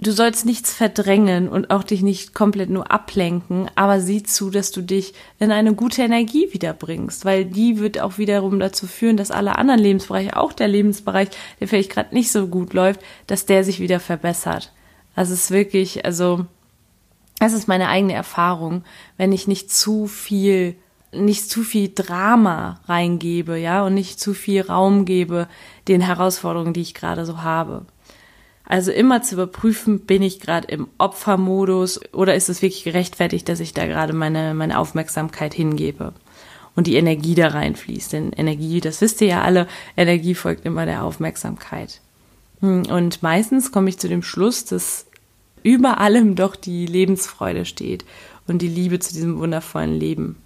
du 0.04 0.12
sollst 0.12 0.46
nichts 0.46 0.74
verdrängen 0.74 1.48
und 1.48 1.70
auch 1.70 1.84
dich 1.84 2.02
nicht 2.02 2.34
komplett 2.34 2.70
nur 2.70 2.92
ablenken, 2.92 3.70
aber 3.76 4.00
sieh 4.00 4.24
zu, 4.24 4.50
dass 4.50 4.72
du 4.72 4.82
dich 4.82 5.14
in 5.40 5.52
eine 5.52 5.74
gute 5.74 6.04
Energie 6.04 6.50
wiederbringst, 6.52 7.26
weil 7.26 7.46
die 7.46 7.80
wird 7.80 8.00
auch 8.00 8.18
wiederum 8.18 8.60
dazu 8.60 8.88
führen, 8.88 9.18
dass 9.18 9.32
alle 9.32 9.58
anderen 9.58 9.80
Lebensbereiche, 9.80 10.38
auch 10.38 10.54
der 10.54 10.68
Lebensbereich, 10.68 11.30
der 11.60 11.68
vielleicht 11.68 11.92
gerade 11.92 12.14
nicht 12.14 12.32
so 12.32 12.48
gut 12.48 12.74
läuft, 12.74 13.02
dass 13.28 13.46
der 13.46 13.64
sich 13.64 13.80
wieder 13.80 14.00
verbessert. 14.00 14.72
Also 15.16 15.34
es 15.34 15.46
ist 15.46 15.52
wirklich, 15.52 16.06
also 16.06 16.46
das 17.40 17.54
ist 17.54 17.68
meine 17.68 17.90
eigene 17.90 18.14
Erfahrung, 18.14 18.84
wenn 19.18 19.32
ich 19.32 19.48
nicht 19.48 19.72
zu 19.72 20.08
viel 20.08 20.76
nicht 21.16 21.50
zu 21.50 21.64
viel 21.64 21.92
Drama 21.94 22.80
reingebe, 22.86 23.58
ja, 23.58 23.86
und 23.86 23.94
nicht 23.94 24.20
zu 24.20 24.34
viel 24.34 24.62
Raum 24.62 25.06
gebe 25.06 25.48
den 25.88 26.02
Herausforderungen, 26.02 26.74
die 26.74 26.82
ich 26.82 26.94
gerade 26.94 27.26
so 27.26 27.42
habe. 27.42 27.86
Also 28.66 28.92
immer 28.92 29.22
zu 29.22 29.36
überprüfen, 29.36 30.02
bin 30.02 30.22
ich 30.22 30.40
gerade 30.40 30.68
im 30.70 30.88
Opfermodus 30.98 32.00
oder 32.14 32.36
ist 32.36 32.50
es 32.50 32.62
wirklich 32.62 32.84
gerechtfertigt, 32.84 33.50
dass 33.50 33.60
ich 33.60 33.74
da 33.74 33.86
gerade 33.86 34.14
meine, 34.14 34.54
meine 34.54 34.80
Aufmerksamkeit 34.80 35.54
hingebe 35.54 36.14
und 36.76 36.88
die 36.88 36.96
Energie 36.96 37.36
da 37.36 37.50
reinfließt. 37.50 38.14
Denn 38.14 38.32
Energie, 38.32 38.80
das 38.80 39.02
wisst 39.02 39.22
ihr 39.22 39.28
ja 39.28 39.42
alle, 39.42 39.68
Energie 39.98 40.34
folgt 40.34 40.66
immer 40.66 40.86
der 40.86 41.04
Aufmerksamkeit. 41.04 42.00
Hm, 42.62 42.84
und 42.90 43.22
meistens 43.22 43.72
komme 43.72 43.90
ich 43.90 44.00
zu 44.00 44.08
dem 44.08 44.24
Schluss, 44.24 44.66
dass 44.66 45.06
über 45.62 46.00
allem 46.00 46.36
doch 46.36 46.56
die 46.56 46.86
Lebensfreude 46.86 47.66
steht 47.66 48.06
und 48.48 48.62
die 48.62 48.68
Liebe 48.68 49.00
zu 49.00 49.14
diesem 49.14 49.40
wundervollen 49.40 50.00
Leben. 50.00 50.38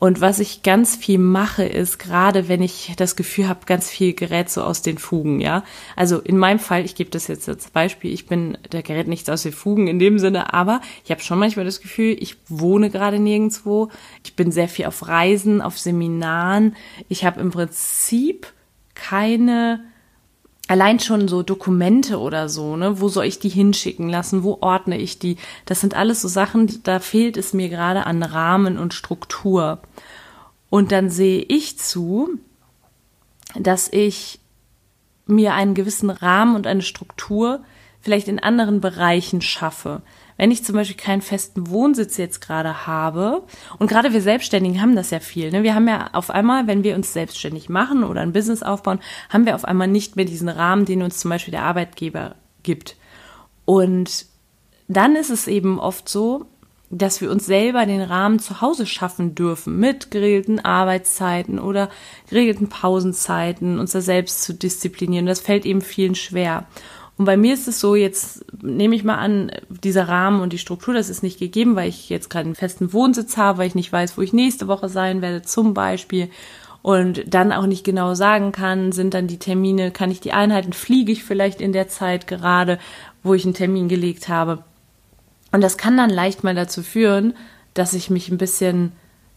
Und 0.00 0.20
was 0.20 0.38
ich 0.38 0.62
ganz 0.62 0.94
viel 0.94 1.18
mache, 1.18 1.64
ist 1.64 1.98
gerade, 1.98 2.48
wenn 2.48 2.62
ich 2.62 2.92
das 2.96 3.16
Gefühl 3.16 3.48
habe, 3.48 3.66
ganz 3.66 3.90
viel 3.90 4.12
gerät 4.14 4.48
so 4.48 4.62
aus 4.62 4.80
den 4.80 4.96
Fugen, 4.96 5.40
ja. 5.40 5.64
Also 5.96 6.20
in 6.20 6.38
meinem 6.38 6.60
Fall, 6.60 6.84
ich 6.84 6.94
gebe 6.94 7.10
das 7.10 7.26
jetzt 7.26 7.48
als 7.48 7.70
Beispiel, 7.70 8.12
ich 8.12 8.26
bin, 8.26 8.56
der 8.70 8.82
gerät 8.82 9.08
nichts 9.08 9.28
aus 9.28 9.42
den 9.42 9.52
Fugen 9.52 9.88
in 9.88 9.98
dem 9.98 10.20
Sinne, 10.20 10.54
aber 10.54 10.80
ich 11.04 11.10
habe 11.10 11.20
schon 11.20 11.40
manchmal 11.40 11.64
das 11.64 11.80
Gefühl, 11.80 12.16
ich 12.20 12.36
wohne 12.48 12.90
gerade 12.90 13.18
nirgendwo. 13.18 13.88
Ich 14.22 14.36
bin 14.36 14.52
sehr 14.52 14.68
viel 14.68 14.86
auf 14.86 15.08
Reisen, 15.08 15.60
auf 15.60 15.76
Seminaren. 15.78 16.76
Ich 17.08 17.24
habe 17.24 17.40
im 17.40 17.50
Prinzip 17.50 18.52
keine 18.94 19.80
allein 20.68 21.00
schon 21.00 21.28
so 21.28 21.42
Dokumente 21.42 22.18
oder 22.20 22.48
so, 22.48 22.76
ne, 22.76 23.00
wo 23.00 23.08
soll 23.08 23.24
ich 23.24 23.38
die 23.38 23.48
hinschicken 23.48 24.08
lassen, 24.08 24.44
wo 24.44 24.58
ordne 24.60 24.98
ich 24.98 25.18
die? 25.18 25.36
Das 25.64 25.80
sind 25.80 25.94
alles 25.94 26.20
so 26.20 26.28
Sachen, 26.28 26.82
da 26.84 27.00
fehlt 27.00 27.36
es 27.36 27.52
mir 27.52 27.68
gerade 27.68 28.06
an 28.06 28.22
Rahmen 28.22 28.78
und 28.78 28.94
Struktur. 28.94 29.80
Und 30.70 30.92
dann 30.92 31.08
sehe 31.08 31.42
ich 31.48 31.78
zu, 31.78 32.38
dass 33.58 33.90
ich 33.90 34.38
mir 35.26 35.54
einen 35.54 35.74
gewissen 35.74 36.10
Rahmen 36.10 36.54
und 36.54 36.66
eine 36.66 36.82
Struktur 36.82 37.60
vielleicht 38.00 38.28
in 38.28 38.38
anderen 38.38 38.80
Bereichen 38.80 39.40
schaffe 39.40 40.02
wenn 40.38 40.50
ich 40.50 40.64
zum 40.64 40.76
Beispiel 40.76 40.96
keinen 40.96 41.20
festen 41.20 41.68
Wohnsitz 41.68 42.16
jetzt 42.16 42.40
gerade 42.40 42.86
habe, 42.86 43.42
und 43.78 43.88
gerade 43.88 44.14
wir 44.14 44.22
Selbstständigen 44.22 44.80
haben 44.80 44.96
das 44.96 45.10
ja 45.10 45.20
viel, 45.20 45.50
ne? 45.50 45.62
wir 45.62 45.74
haben 45.74 45.88
ja 45.88 46.08
auf 46.14 46.30
einmal, 46.30 46.66
wenn 46.66 46.84
wir 46.84 46.94
uns 46.94 47.12
selbstständig 47.12 47.68
machen 47.68 48.04
oder 48.04 48.22
ein 48.22 48.32
Business 48.32 48.62
aufbauen, 48.62 49.00
haben 49.28 49.44
wir 49.44 49.54
auf 49.54 49.66
einmal 49.66 49.88
nicht 49.88 50.16
mehr 50.16 50.24
diesen 50.24 50.48
Rahmen, 50.48 50.86
den 50.86 51.02
uns 51.02 51.18
zum 51.18 51.28
Beispiel 51.28 51.52
der 51.52 51.64
Arbeitgeber 51.64 52.36
gibt. 52.62 52.96
Und 53.66 54.26
dann 54.86 55.16
ist 55.16 55.30
es 55.30 55.46
eben 55.48 55.78
oft 55.78 56.08
so, 56.08 56.46
dass 56.90 57.20
wir 57.20 57.30
uns 57.30 57.44
selber 57.44 57.84
den 57.84 58.00
Rahmen 58.00 58.38
zu 58.38 58.62
Hause 58.62 58.86
schaffen 58.86 59.34
dürfen 59.34 59.78
mit 59.78 60.10
geregelten 60.10 60.60
Arbeitszeiten 60.60 61.58
oder 61.58 61.90
geregelten 62.30 62.68
Pausenzeiten, 62.68 63.78
uns 63.78 63.92
da 63.92 64.00
selbst 64.00 64.42
zu 64.42 64.54
disziplinieren. 64.54 65.26
Das 65.26 65.40
fällt 65.40 65.66
eben 65.66 65.82
vielen 65.82 66.14
schwer. 66.14 66.66
Und 67.18 67.24
bei 67.24 67.36
mir 67.36 67.52
ist 67.52 67.66
es 67.66 67.80
so, 67.80 67.96
jetzt 67.96 68.44
nehme 68.62 68.94
ich 68.94 69.02
mal 69.02 69.16
an, 69.16 69.50
dieser 69.68 70.08
Rahmen 70.08 70.40
und 70.40 70.52
die 70.52 70.58
Struktur, 70.58 70.94
das 70.94 71.08
ist 71.08 71.24
nicht 71.24 71.40
gegeben, 71.40 71.74
weil 71.74 71.88
ich 71.88 72.08
jetzt 72.08 72.30
gerade 72.30 72.46
einen 72.46 72.54
festen 72.54 72.92
Wohnsitz 72.92 73.36
habe, 73.36 73.58
weil 73.58 73.66
ich 73.66 73.74
nicht 73.74 73.92
weiß, 73.92 74.16
wo 74.16 74.22
ich 74.22 74.32
nächste 74.32 74.68
Woche 74.68 74.88
sein 74.88 75.20
werde, 75.20 75.42
zum 75.42 75.74
Beispiel. 75.74 76.30
Und 76.80 77.24
dann 77.26 77.52
auch 77.52 77.66
nicht 77.66 77.82
genau 77.82 78.14
sagen 78.14 78.52
kann, 78.52 78.92
sind 78.92 79.14
dann 79.14 79.26
die 79.26 79.40
Termine, 79.40 79.90
kann 79.90 80.12
ich 80.12 80.20
die 80.20 80.32
Einheiten, 80.32 80.72
fliege 80.72 81.10
ich 81.10 81.24
vielleicht 81.24 81.60
in 81.60 81.72
der 81.72 81.88
Zeit 81.88 82.28
gerade, 82.28 82.78
wo 83.24 83.34
ich 83.34 83.44
einen 83.44 83.54
Termin 83.54 83.88
gelegt 83.88 84.28
habe. 84.28 84.62
Und 85.50 85.60
das 85.60 85.76
kann 85.76 85.96
dann 85.96 86.10
leicht 86.10 86.44
mal 86.44 86.54
dazu 86.54 86.84
führen, 86.84 87.34
dass 87.74 87.94
ich 87.94 88.10
mich 88.10 88.28
ein 88.28 88.38
bisschen 88.38 88.92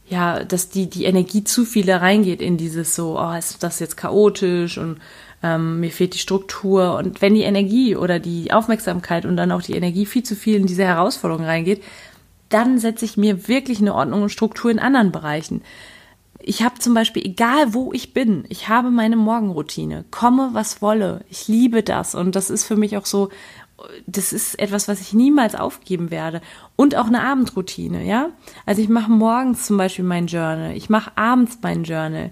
ja, 0.08 0.44
dass 0.44 0.70
die, 0.70 0.90
die 0.90 1.06
Energie 1.06 1.46
zu 1.46 1.64
viel 1.64 1.86
da 1.86 1.98
reingeht 1.98 2.42
in 2.42 2.58
dieses 2.58 2.96
so, 2.96 3.18
oh, 3.18 3.32
ist 3.32 3.64
das 3.64 3.80
jetzt 3.80 3.96
chaotisch 3.96 4.78
und 4.78 5.00
ähm, 5.44 5.80
mir 5.80 5.92
fehlt 5.92 6.14
die 6.14 6.20
Struktur. 6.20 6.96
Und 6.96 7.22
wenn 7.22 7.34
die 7.34 7.42
Energie 7.42 7.96
oder 7.96 8.20
die 8.20 8.52
Aufmerksamkeit 8.52 9.26
und 9.26 9.38
dann 9.38 9.52
auch 9.52 9.62
die 9.62 9.76
Energie 9.76 10.06
viel 10.06 10.24
zu 10.24 10.36
viel 10.36 10.56
in 10.56 10.68
diese 10.68 10.86
Herausforderung 10.86 11.44
reingeht, 11.44 11.84
dann 12.50 12.80
setze 12.80 13.06
ich 13.06 13.18
mir 13.18 13.48
wirklich 13.48 13.80
eine 13.80 13.96
Ordnung 13.96 14.24
und 14.24 14.30
Struktur 14.30 14.70
in 14.72 14.80
anderen 14.80 15.12
Bereichen. 15.12 15.62
Ich 16.44 16.64
habe 16.64 16.80
zum 16.80 16.94
Beispiel, 16.94 17.24
egal 17.26 17.74
wo 17.74 17.94
ich 17.94 18.14
bin, 18.14 18.46
ich 18.50 18.68
habe 18.68 18.90
meine 18.90 19.16
Morgenroutine, 19.16 20.06
komme 20.12 20.50
was 20.54 20.82
wolle. 20.82 21.24
Ich 21.30 21.48
liebe 21.48 21.84
das 21.84 22.16
und 22.16 22.36
das 22.36 22.50
ist 22.50 22.64
für 22.64 22.76
mich 22.76 22.98
auch 22.98 23.06
so, 23.06 23.30
das 24.08 24.34
ist 24.34 24.60
etwas, 24.60 24.88
was 24.88 25.02
ich 25.02 25.14
niemals 25.14 25.56
aufgeben 25.56 26.12
werde. 26.12 26.42
Und 26.76 26.96
auch 26.96 27.08
eine 27.08 27.24
Abendroutine, 27.24 28.04
ja. 28.06 28.30
Also 28.66 28.82
ich 28.82 28.90
mache 28.90 29.12
morgens 29.12 29.66
zum 29.66 29.78
Beispiel 29.78 30.06
mein 30.06 30.28
Journal, 30.28 30.76
ich 30.76 30.90
mache 30.90 31.12
abends 31.16 31.60
mein 31.62 31.84
Journal. 31.84 32.32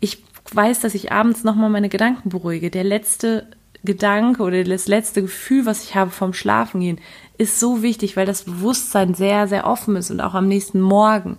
Ich 0.00 0.27
weiß, 0.54 0.80
dass 0.80 0.94
ich 0.94 1.12
abends 1.12 1.44
nochmal 1.44 1.70
meine 1.70 1.88
Gedanken 1.88 2.30
beruhige. 2.30 2.70
Der 2.70 2.84
letzte 2.84 3.46
Gedanke 3.84 4.42
oder 4.42 4.64
das 4.64 4.88
letzte 4.88 5.22
Gefühl, 5.22 5.66
was 5.66 5.84
ich 5.84 5.94
habe 5.94 6.10
vom 6.10 6.32
Schlafengehen, 6.32 6.98
ist 7.36 7.60
so 7.60 7.82
wichtig, 7.82 8.16
weil 8.16 8.26
das 8.26 8.42
Bewusstsein 8.42 9.14
sehr, 9.14 9.46
sehr 9.46 9.66
offen 9.66 9.96
ist 9.96 10.10
und 10.10 10.20
auch 10.20 10.34
am 10.34 10.48
nächsten 10.48 10.80
Morgen. 10.80 11.38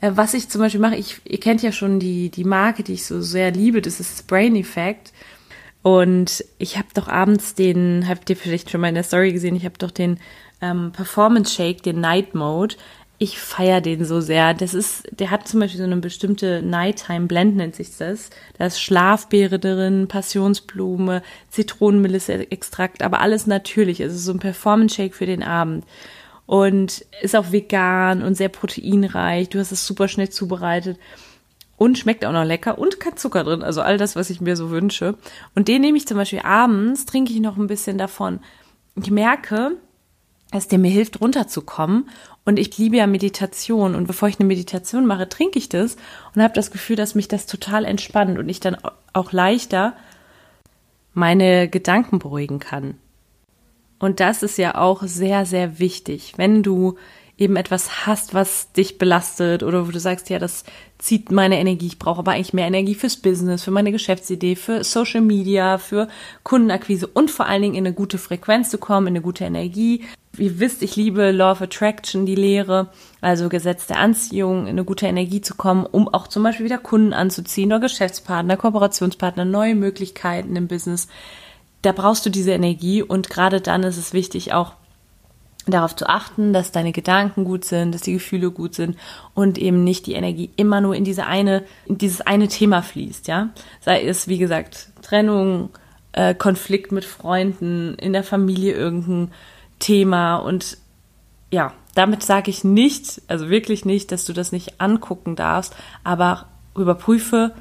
Äh, 0.00 0.12
was 0.14 0.34
ich 0.34 0.48
zum 0.48 0.60
Beispiel 0.60 0.80
mache, 0.80 0.96
ich, 0.96 1.20
ihr 1.24 1.40
kennt 1.40 1.62
ja 1.62 1.72
schon 1.72 1.98
die, 1.98 2.30
die 2.30 2.44
Marke, 2.44 2.82
die 2.82 2.94
ich 2.94 3.06
so 3.06 3.20
sehr 3.20 3.50
liebe, 3.50 3.80
das 3.80 4.00
ist 4.00 4.26
Brain 4.26 4.56
Effect. 4.56 5.12
Und 5.82 6.44
ich 6.58 6.76
habe 6.76 6.88
doch 6.92 7.08
abends 7.08 7.54
den, 7.54 8.06
habt 8.06 8.28
ihr 8.28 8.36
vielleicht 8.36 8.70
schon 8.70 8.82
mal 8.82 8.88
in 8.88 8.94
der 8.94 9.04
Story 9.04 9.32
gesehen, 9.32 9.56
ich 9.56 9.64
habe 9.64 9.78
doch 9.78 9.90
den 9.90 10.18
ähm, 10.60 10.92
Performance 10.92 11.54
Shake, 11.54 11.82
den 11.82 12.00
Night 12.00 12.34
Mode 12.34 12.76
ich 13.22 13.38
feiere 13.38 13.82
den 13.82 14.06
so 14.06 14.22
sehr. 14.22 14.54
Das 14.54 14.72
ist, 14.72 15.06
der 15.12 15.30
hat 15.30 15.46
zum 15.46 15.60
Beispiel 15.60 15.76
so 15.76 15.84
eine 15.84 15.98
bestimmte 15.98 16.62
Nighttime 16.62 17.26
Blend 17.26 17.54
nennt 17.54 17.76
sich 17.76 17.94
das. 17.98 18.30
Da 18.56 18.64
ist 18.64 18.80
Schlafbeere 18.80 19.58
drin, 19.58 20.08
Passionsblume, 20.08 21.22
Zitronenmelisse-Extrakt, 21.50 23.02
aber 23.02 23.20
alles 23.20 23.46
natürlich. 23.46 24.00
Ist 24.00 24.24
so 24.24 24.32
ein 24.32 24.38
Performance 24.38 24.94
Shake 24.94 25.14
für 25.14 25.26
den 25.26 25.42
Abend. 25.42 25.84
Und 26.46 27.04
ist 27.20 27.36
auch 27.36 27.52
vegan 27.52 28.22
und 28.22 28.38
sehr 28.38 28.48
proteinreich. 28.48 29.50
Du 29.50 29.58
hast 29.58 29.70
es 29.70 29.86
super 29.86 30.08
schnell 30.08 30.30
zubereitet. 30.30 30.98
Und 31.76 31.98
schmeckt 31.98 32.24
auch 32.24 32.32
noch 32.32 32.44
lecker 32.44 32.78
und 32.78 33.00
kein 33.00 33.18
Zucker 33.18 33.44
drin. 33.44 33.62
Also 33.62 33.82
all 33.82 33.98
das, 33.98 34.16
was 34.16 34.30
ich 34.30 34.40
mir 34.40 34.56
so 34.56 34.70
wünsche. 34.70 35.14
Und 35.54 35.68
den 35.68 35.82
nehme 35.82 35.98
ich 35.98 36.06
zum 36.06 36.16
Beispiel 36.16 36.40
abends, 36.40 37.04
trinke 37.04 37.34
ich 37.34 37.40
noch 37.40 37.58
ein 37.58 37.66
bisschen 37.66 37.98
davon. 37.98 38.40
Ich 38.96 39.10
merke, 39.10 39.76
dass 40.50 40.68
der 40.68 40.78
mir 40.78 40.90
hilft, 40.90 41.20
runterzukommen. 41.20 42.08
Und 42.50 42.58
ich 42.58 42.76
liebe 42.78 42.96
ja 42.96 43.06
Meditation. 43.06 43.94
Und 43.94 44.08
bevor 44.08 44.28
ich 44.28 44.40
eine 44.40 44.48
Meditation 44.48 45.06
mache, 45.06 45.28
trinke 45.28 45.56
ich 45.56 45.68
das 45.68 45.94
und 46.34 46.42
habe 46.42 46.52
das 46.52 46.72
Gefühl, 46.72 46.96
dass 46.96 47.14
mich 47.14 47.28
das 47.28 47.46
total 47.46 47.84
entspannt 47.84 48.40
und 48.40 48.48
ich 48.48 48.58
dann 48.58 48.76
auch 49.12 49.30
leichter 49.30 49.92
meine 51.14 51.68
Gedanken 51.68 52.18
beruhigen 52.18 52.58
kann. 52.58 52.98
Und 54.00 54.18
das 54.18 54.42
ist 54.42 54.58
ja 54.58 54.74
auch 54.74 55.04
sehr, 55.04 55.46
sehr 55.46 55.78
wichtig. 55.78 56.32
Wenn 56.38 56.64
du 56.64 56.96
eben 57.40 57.56
etwas 57.56 58.06
hast, 58.06 58.34
was 58.34 58.70
dich 58.72 58.98
belastet 58.98 59.62
oder 59.62 59.88
wo 59.88 59.90
du 59.90 59.98
sagst, 59.98 60.28
ja, 60.28 60.38
das 60.38 60.62
zieht 60.98 61.32
meine 61.32 61.58
Energie, 61.58 61.86
ich 61.86 61.98
brauche 61.98 62.18
aber 62.18 62.32
eigentlich 62.32 62.52
mehr 62.52 62.66
Energie 62.66 62.94
fürs 62.94 63.16
Business, 63.16 63.64
für 63.64 63.70
meine 63.70 63.92
Geschäftsidee, 63.92 64.56
für 64.56 64.84
Social 64.84 65.22
Media, 65.22 65.78
für 65.78 66.08
Kundenakquise 66.42 67.06
und 67.06 67.30
vor 67.30 67.46
allen 67.46 67.62
Dingen 67.62 67.74
in 67.74 67.86
eine 67.86 67.94
gute 67.94 68.18
Frequenz 68.18 68.68
zu 68.68 68.76
kommen, 68.76 69.06
in 69.06 69.12
eine 69.14 69.22
gute 69.22 69.44
Energie. 69.44 70.04
Ihr 70.36 70.60
wisst, 70.60 70.82
ich 70.82 70.96
liebe 70.96 71.30
Law 71.30 71.52
of 71.52 71.62
Attraction, 71.62 72.26
die 72.26 72.34
Lehre, 72.34 72.90
also 73.22 73.48
Gesetz 73.48 73.86
der 73.86 73.98
Anziehung, 73.98 74.64
in 74.64 74.68
eine 74.68 74.84
gute 74.84 75.06
Energie 75.06 75.40
zu 75.40 75.54
kommen, 75.54 75.86
um 75.86 76.08
auch 76.08 76.28
zum 76.28 76.42
Beispiel 76.42 76.66
wieder 76.66 76.78
Kunden 76.78 77.14
anzuziehen 77.14 77.72
oder 77.72 77.80
Geschäftspartner, 77.80 78.58
Kooperationspartner, 78.58 79.46
neue 79.46 79.74
Möglichkeiten 79.74 80.56
im 80.56 80.68
Business. 80.68 81.08
Da 81.80 81.92
brauchst 81.92 82.26
du 82.26 82.30
diese 82.30 82.52
Energie 82.52 83.02
und 83.02 83.30
gerade 83.30 83.62
dann 83.62 83.82
ist 83.82 83.96
es 83.96 84.12
wichtig, 84.12 84.52
auch 84.52 84.74
darauf 85.66 85.94
zu 85.94 86.08
achten, 86.08 86.52
dass 86.52 86.72
deine 86.72 86.92
Gedanken 86.92 87.44
gut 87.44 87.64
sind, 87.64 87.94
dass 87.94 88.02
die 88.02 88.14
Gefühle 88.14 88.50
gut 88.50 88.74
sind 88.74 88.96
und 89.34 89.58
eben 89.58 89.84
nicht 89.84 90.06
die 90.06 90.14
Energie 90.14 90.50
immer 90.56 90.80
nur 90.80 90.94
in 90.94 91.04
diese 91.04 91.26
eine, 91.26 91.64
in 91.86 91.98
dieses 91.98 92.20
eine 92.22 92.48
Thema 92.48 92.82
fließt, 92.82 93.28
ja. 93.28 93.50
Sei 93.80 94.02
es, 94.04 94.26
wie 94.26 94.38
gesagt, 94.38 94.88
Trennung, 95.02 95.70
äh, 96.12 96.34
Konflikt 96.34 96.92
mit 96.92 97.04
Freunden, 97.04 97.94
in 97.96 98.12
der 98.12 98.24
Familie 98.24 98.74
irgendein 98.74 99.30
Thema 99.78 100.36
und 100.36 100.78
ja, 101.52 101.72
damit 101.94 102.22
sage 102.22 102.50
ich 102.50 102.64
nicht, 102.64 103.22
also 103.26 103.50
wirklich 103.50 103.84
nicht, 103.84 104.12
dass 104.12 104.24
du 104.24 104.32
das 104.32 104.52
nicht 104.52 104.80
angucken 104.80 105.36
darfst, 105.36 105.74
aber 106.04 106.46
überprüfe, 106.76 107.52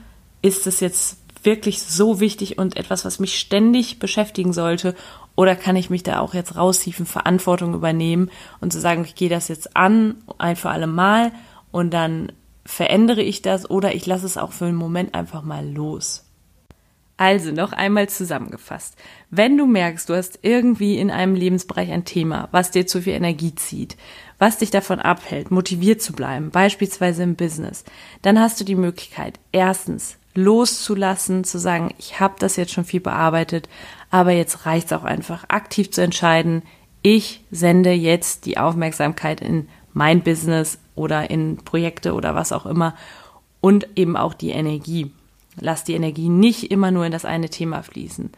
ist 0.42 0.68
es 0.68 0.80
jetzt 0.80 1.18
wirklich 1.44 1.82
so 1.82 2.20
wichtig 2.20 2.58
und 2.58 2.78
etwas, 2.78 3.06
was 3.06 3.20
mich 3.20 3.40
ständig 3.40 4.00
beschäftigen 4.00 4.54
sollte 4.54 4.96
Oder 5.40 5.56
kann 5.56 5.78
ich 5.78 5.90
mich 5.90 6.04
da 6.04 6.20
auch 6.20 6.34
jetzt 6.34 6.58
raushieven, 6.58 7.06
Verantwortung 7.06 7.74
übernehmen 7.74 8.30
und 8.60 8.74
zu 8.74 8.82
sagen, 8.82 9.06
ich 9.06 9.16
gehe 9.16 9.30
das 9.30 9.48
jetzt 9.48 9.74
an, 9.74 10.16
ein 10.38 10.58
für 10.58 10.70
alle 10.70 10.86
Mal 10.86 11.32
und 11.72 11.94
dann 11.94 12.34
verändere 12.66 13.22
ich 13.22 13.42
das 13.42 13.70
oder 13.70 13.96
ich 13.96 14.06
lasse 14.06 14.26
es 14.26 14.36
auch 14.36 14.52
für 14.52 14.66
einen 14.66 14.76
Moment 14.76 15.16
einfach 15.16 15.42
mal 15.42 15.66
los. 15.66 16.26
Also 17.16 17.54
noch 17.54 17.72
einmal 17.72 18.10
zusammengefasst. 18.10 18.98
Wenn 19.30 19.56
du 19.56 19.66
merkst, 19.66 20.10
du 20.10 20.14
hast 20.14 20.40
irgendwie 20.42 20.98
in 20.98 21.10
einem 21.10 21.36
Lebensbereich 21.36 21.90
ein 21.90 22.04
Thema, 22.04 22.50
was 22.52 22.72
dir 22.72 22.86
zu 22.86 23.02
viel 23.02 23.14
Energie 23.14 23.56
zieht, 23.56 23.96
was 24.40 24.58
dich 24.58 24.72
davon 24.72 25.00
abhält, 25.00 25.52
motiviert 25.52 26.02
zu 26.02 26.12
bleiben, 26.12 26.50
beispielsweise 26.50 27.24
im 27.24 27.38
Business, 27.38 27.86
dann 28.24 28.42
hast 28.42 28.60
du 28.60 28.66
die 28.66 28.76
Möglichkeit, 28.76 29.40
erstens 29.54 30.18
loszulassen, 30.36 31.44
zu 31.44 31.60
sagen, 31.60 31.94
ich 31.98 32.20
habe 32.20 32.36
das 32.40 32.56
jetzt 32.56 32.72
schon 32.74 32.86
viel 32.86 33.00
bearbeitet, 33.00 33.68
aber 34.10 34.32
jetzt 34.32 34.66
reicht 34.66 34.88
es 34.88 34.94
auch 34.94 35.04
einfach, 35.04 35.46
aktiv 35.50 35.92
zu 35.92 36.02
entscheiden, 36.02 36.64
ich 37.02 37.42
sende 37.52 37.92
jetzt 37.92 38.46
die 38.46 38.58
Aufmerksamkeit 38.58 39.42
in 39.42 39.70
mein 39.94 40.22
Business 40.22 40.80
oder 40.96 41.30
in 41.30 41.58
Projekte 41.58 42.14
oder 42.14 42.36
was 42.36 42.52
auch 42.52 42.66
immer 42.66 42.96
und 43.62 43.88
eben 43.96 44.18
auch 44.18 44.34
die 44.34 44.50
Energie. 44.50 45.12
Lass 45.60 45.84
die 45.84 45.94
Energie 45.94 46.30
nicht 46.30 46.72
immer 46.72 46.92
nur 46.92 47.06
in 47.06 47.12
das 47.12 47.26
eine 47.26 47.50
Thema 47.50 47.84
fließen. 47.84 48.32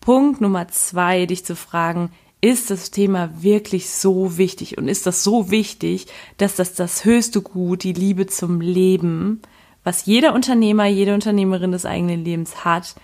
Punkt 0.00 0.40
Nummer 0.40 0.68
zwei, 0.68 1.26
dich 1.26 1.44
zu 1.44 1.56
fragen, 1.56 2.10
ist 2.40 2.70
das 2.70 2.90
Thema 2.90 3.30
wirklich 3.40 3.88
so 3.88 4.36
wichtig 4.36 4.76
und 4.76 4.88
ist 4.88 5.06
das 5.06 5.22
so 5.22 5.50
wichtig, 5.50 6.06
dass 6.38 6.56
das 6.56 6.74
das 6.74 7.04
höchste 7.04 7.40
Gut, 7.40 7.84
die 7.84 7.92
Liebe 7.92 8.26
zum 8.26 8.60
Leben, 8.60 9.40
was 9.84 10.06
jeder 10.06 10.34
Unternehmer, 10.34 10.86
jede 10.86 11.14
Unternehmerin 11.14 11.72
des 11.72 11.86
eigenen 11.86 12.24
Lebens 12.24 12.64
hat, 12.64 12.96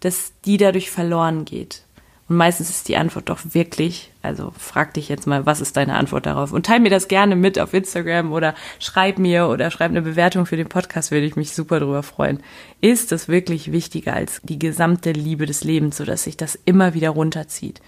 dass 0.00 0.32
die 0.44 0.56
dadurch 0.56 0.90
verloren 0.90 1.44
geht. 1.44 1.84
Und 2.30 2.36
meistens 2.36 2.70
ist 2.70 2.86
die 2.86 2.96
Antwort 2.96 3.28
doch 3.28 3.40
wirklich, 3.54 4.12
also 4.22 4.52
frag 4.56 4.94
dich 4.94 5.08
jetzt 5.08 5.26
mal, 5.26 5.46
was 5.46 5.60
ist 5.60 5.76
deine 5.76 5.96
Antwort 5.96 6.26
darauf? 6.26 6.52
Und 6.52 6.64
teil 6.64 6.78
mir 6.78 6.88
das 6.88 7.08
gerne 7.08 7.34
mit 7.34 7.58
auf 7.58 7.74
Instagram 7.74 8.32
oder 8.32 8.54
schreib 8.78 9.18
mir 9.18 9.48
oder 9.48 9.72
schreib 9.72 9.90
eine 9.90 10.02
Bewertung 10.02 10.46
für 10.46 10.56
den 10.56 10.68
Podcast, 10.68 11.10
würde 11.10 11.26
ich 11.26 11.34
mich 11.34 11.52
super 11.52 11.80
drüber 11.80 12.04
freuen. 12.04 12.40
Ist 12.80 13.10
das 13.10 13.26
wirklich 13.26 13.72
wichtiger 13.72 14.14
als 14.14 14.40
die 14.44 14.60
gesamte 14.60 15.10
Liebe 15.10 15.44
des 15.44 15.64
Lebens, 15.64 15.96
sodass 15.96 16.22
sich 16.22 16.36
das 16.36 16.56
immer 16.64 16.94
wieder 16.94 17.10
runterzieht? 17.10 17.80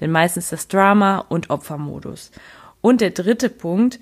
Denn 0.00 0.10
meistens 0.10 0.48
das 0.48 0.66
Drama 0.66 1.18
und 1.28 1.50
Opfermodus. 1.50 2.30
Und 2.80 3.02
der 3.02 3.10
dritte 3.10 3.50
Punkt, 3.50 4.00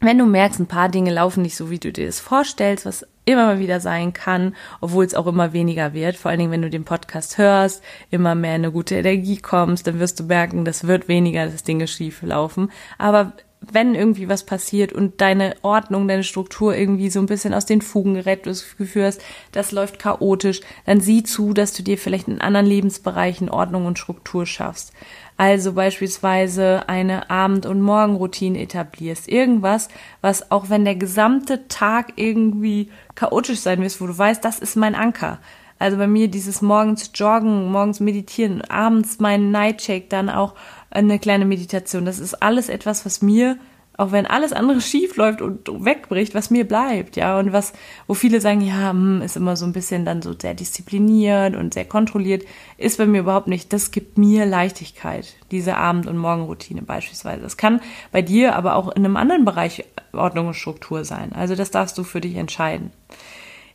wenn 0.00 0.18
du 0.18 0.26
merkst, 0.26 0.60
ein 0.60 0.66
paar 0.66 0.90
Dinge 0.90 1.10
laufen 1.10 1.40
nicht 1.40 1.56
so, 1.56 1.70
wie 1.70 1.78
du 1.78 1.90
dir 1.90 2.04
das 2.04 2.20
vorstellst, 2.20 2.84
was 2.84 3.06
immer 3.30 3.46
mal 3.46 3.58
wieder 3.58 3.80
sein 3.80 4.12
kann, 4.12 4.54
obwohl 4.80 5.04
es 5.04 5.14
auch 5.14 5.26
immer 5.26 5.52
weniger 5.52 5.94
wird, 5.94 6.16
vor 6.16 6.30
allen 6.30 6.40
Dingen, 6.40 6.52
wenn 6.52 6.62
du 6.62 6.70
den 6.70 6.84
Podcast 6.84 7.38
hörst, 7.38 7.82
immer 8.10 8.34
mehr 8.34 8.56
in 8.56 8.62
eine 8.62 8.72
gute 8.72 8.96
Energie 8.96 9.38
kommst, 9.38 9.86
dann 9.86 10.00
wirst 10.00 10.20
du 10.20 10.24
merken, 10.24 10.64
das 10.64 10.86
wird 10.86 11.08
weniger, 11.08 11.46
dass 11.46 11.62
Dinge 11.62 11.86
schief 11.88 12.22
laufen. 12.22 12.70
Aber 12.98 13.32
wenn 13.60 13.94
irgendwie 13.94 14.28
was 14.28 14.44
passiert 14.44 14.92
und 14.92 15.20
deine 15.20 15.54
Ordnung, 15.62 16.08
deine 16.08 16.24
Struktur 16.24 16.74
irgendwie 16.74 17.10
so 17.10 17.20
ein 17.20 17.26
bisschen 17.26 17.52
aus 17.52 17.66
den 17.66 17.82
Fugen 17.82 18.14
gerät, 18.14 18.46
du 18.46 18.50
hast, 18.50 19.20
das 19.52 19.72
läuft 19.72 19.98
chaotisch, 19.98 20.60
dann 20.86 21.00
sieh 21.00 21.22
zu, 21.22 21.52
dass 21.52 21.74
du 21.74 21.82
dir 21.82 21.98
vielleicht 21.98 22.28
in 22.28 22.40
anderen 22.40 22.66
Lebensbereichen 22.66 23.50
Ordnung 23.50 23.86
und 23.86 23.98
Struktur 23.98 24.46
schaffst. 24.46 24.92
Also 25.40 25.72
beispielsweise 25.72 26.86
eine 26.86 27.30
Abend- 27.30 27.64
und 27.64 27.80
Morgenroutine 27.80 28.60
etablierst. 28.60 29.26
Irgendwas, 29.26 29.88
was 30.20 30.50
auch 30.50 30.68
wenn 30.68 30.84
der 30.84 30.96
gesamte 30.96 31.66
Tag 31.66 32.12
irgendwie 32.16 32.90
chaotisch 33.14 33.60
sein 33.60 33.80
wird, 33.80 33.98
wo 34.02 34.06
du 34.06 34.18
weißt, 34.18 34.44
das 34.44 34.58
ist 34.58 34.76
mein 34.76 34.94
Anker. 34.94 35.38
Also 35.78 35.96
bei 35.96 36.06
mir 36.06 36.28
dieses 36.28 36.60
morgens 36.60 37.10
joggen, 37.14 37.72
morgens 37.72 38.00
meditieren, 38.00 38.60
abends 38.68 39.18
mein 39.18 39.50
Nightshake, 39.50 40.10
dann 40.10 40.28
auch 40.28 40.52
eine 40.90 41.18
kleine 41.18 41.46
Meditation. 41.46 42.04
Das 42.04 42.18
ist 42.18 42.42
alles 42.42 42.68
etwas, 42.68 43.06
was 43.06 43.22
mir 43.22 43.56
auch 44.00 44.12
wenn 44.12 44.26
alles 44.26 44.54
andere 44.54 44.80
schief 44.80 45.16
läuft 45.16 45.42
und 45.42 45.68
wegbricht, 45.84 46.34
was 46.34 46.50
mir 46.50 46.66
bleibt, 46.66 47.16
ja, 47.16 47.38
und 47.38 47.52
was, 47.52 47.74
wo 48.06 48.14
viele 48.14 48.40
sagen, 48.40 48.62
ja, 48.62 48.90
hm, 48.90 49.20
ist 49.20 49.36
immer 49.36 49.56
so 49.56 49.66
ein 49.66 49.74
bisschen 49.74 50.06
dann 50.06 50.22
so 50.22 50.32
sehr 50.32 50.54
diszipliniert 50.54 51.54
und 51.54 51.74
sehr 51.74 51.84
kontrolliert, 51.84 52.44
ist 52.78 52.96
bei 52.96 53.04
mir 53.04 53.20
überhaupt 53.20 53.46
nicht. 53.46 53.74
Das 53.74 53.90
gibt 53.90 54.16
mir 54.16 54.46
Leichtigkeit, 54.46 55.36
diese 55.50 55.76
Abend- 55.76 56.06
und 56.06 56.16
Morgenroutine 56.16 56.80
beispielsweise. 56.80 57.42
Das 57.42 57.58
kann 57.58 57.82
bei 58.10 58.22
dir 58.22 58.56
aber 58.56 58.76
auch 58.76 58.88
in 58.88 59.04
einem 59.04 59.18
anderen 59.18 59.44
Bereich 59.44 59.84
Ordnung 60.12 60.48
und 60.48 60.54
Struktur 60.54 61.04
sein. 61.04 61.34
Also 61.34 61.54
das 61.54 61.70
darfst 61.70 61.98
du 61.98 62.02
für 62.02 62.22
dich 62.22 62.36
entscheiden. 62.36 62.92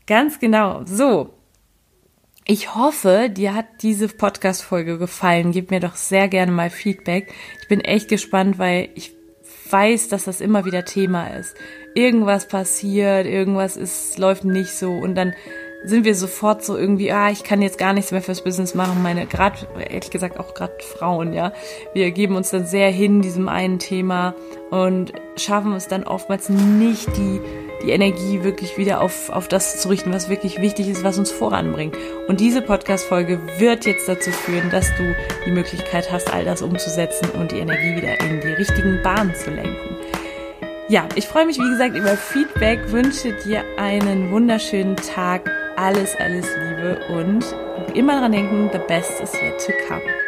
Ganz 0.08 0.40
genau. 0.40 0.82
So. 0.86 1.36
Ich 2.48 2.76
hoffe, 2.76 3.30
dir 3.32 3.56
hat 3.56 3.66
diese 3.82 4.08
Podcast-Folge 4.08 5.00
gefallen. 5.00 5.52
Gib 5.52 5.72
mir 5.72 5.80
doch 5.80 5.96
sehr 5.96 6.28
gerne 6.28 6.52
mal 6.52 6.70
Feedback. 6.70 7.34
Ich 7.62 7.68
bin 7.68 7.82
echt 7.82 8.08
gespannt, 8.08 8.60
weil 8.60 8.90
ich 8.94 9.16
weiß, 9.69 10.10
dass 10.10 10.25
das 10.25 10.41
immer 10.41 10.65
wieder 10.65 10.86
Thema 10.86 11.28
ist. 11.28 11.56
Irgendwas 11.93 12.47
passiert, 12.47 13.25
irgendwas 13.25 13.78
ist, 13.78 14.17
läuft 14.17 14.45
nicht 14.45 14.71
so 14.71 14.91
und 14.91 15.15
dann 15.15 15.34
sind 15.86 16.04
wir 16.04 16.15
sofort 16.15 16.63
so 16.63 16.78
irgendwie, 16.78 17.12
ah, 17.12 17.30
ich 17.30 17.43
kann 17.43 17.62
jetzt 17.62 17.78
gar 17.78 17.93
nichts 17.93 18.12
mehr 18.12 18.21
fürs 18.21 18.43
Business 18.43 18.73
machen. 18.75 19.04
Meine, 19.04 19.28
gerade, 19.28 19.67
ehrlich 19.89 20.10
gesagt, 20.10 20.39
auch 20.39 20.54
gerade 20.54 20.73
Frauen, 20.80 21.34
ja. 21.34 21.54
Wir 21.93 22.12
geben 22.12 22.36
uns 22.36 22.49
dann 22.49 22.65
sehr 22.65 22.89
hin 22.89 23.21
diesem 23.21 23.47
einen 23.47 23.80
Thema 23.80 24.34
und 24.71 25.13
schaffen 25.38 25.73
es 25.73 25.88
dann 25.88 26.04
oftmals 26.04 26.49
nicht, 26.49 27.15
die, 27.17 27.39
die 27.84 27.92
Energie 27.92 28.44
wirklich 28.44 28.78
wieder 28.78 29.02
auf, 29.02 29.30
auf 29.30 29.48
das 29.48 29.82
zu 29.82 29.90
richten, 29.90 30.14
was 30.14 30.30
wirklich 30.30 30.62
wichtig 30.62 30.88
ist, 30.90 31.04
was 31.04 31.18
uns 31.18 31.32
voranbringt. 31.32 31.96
Und 32.28 32.40
diese 32.40 32.62
Podcast-Folge 32.62 33.40
wird 33.58 33.86
jetzt 33.86 34.08
dazu 34.08 34.32
führen, 34.32 34.70
dass 34.70 34.88
du 34.96 35.16
die 35.46 35.52
Möglichkeit 35.52 36.12
hast, 36.12 36.34
all 36.34 36.46
das 36.46 36.62
umzusetzen 36.62 37.30
und 37.32 37.52
die 37.52 37.60
Energie 37.60 37.96
wieder 37.96 38.20
in 38.22 38.42
die 38.42 38.48
richtigen 38.48 39.02
Bahnen 39.04 39.34
zu 39.36 39.52
lenken. 39.52 39.98
Ja, 40.88 41.08
ich 41.16 41.28
freue 41.28 41.48
mich, 41.48 41.58
wie 41.58 41.70
gesagt, 41.70 41.96
über 41.96 42.16
Feedback, 42.16 42.92
wünsche 42.92 43.34
dir 43.46 43.64
einen 43.78 44.30
wunderschönen 44.32 44.96
Tag 44.96 45.50
alles, 45.78 46.16
alles 46.16 46.46
Liebe 46.46 47.00
und 47.10 47.44
immer 47.96 48.20
dran 48.20 48.32
denken, 48.32 48.70
the 48.72 48.80
best 48.88 49.20
is 49.22 49.34
yet 49.34 49.60
to 49.60 49.72
come. 49.88 50.25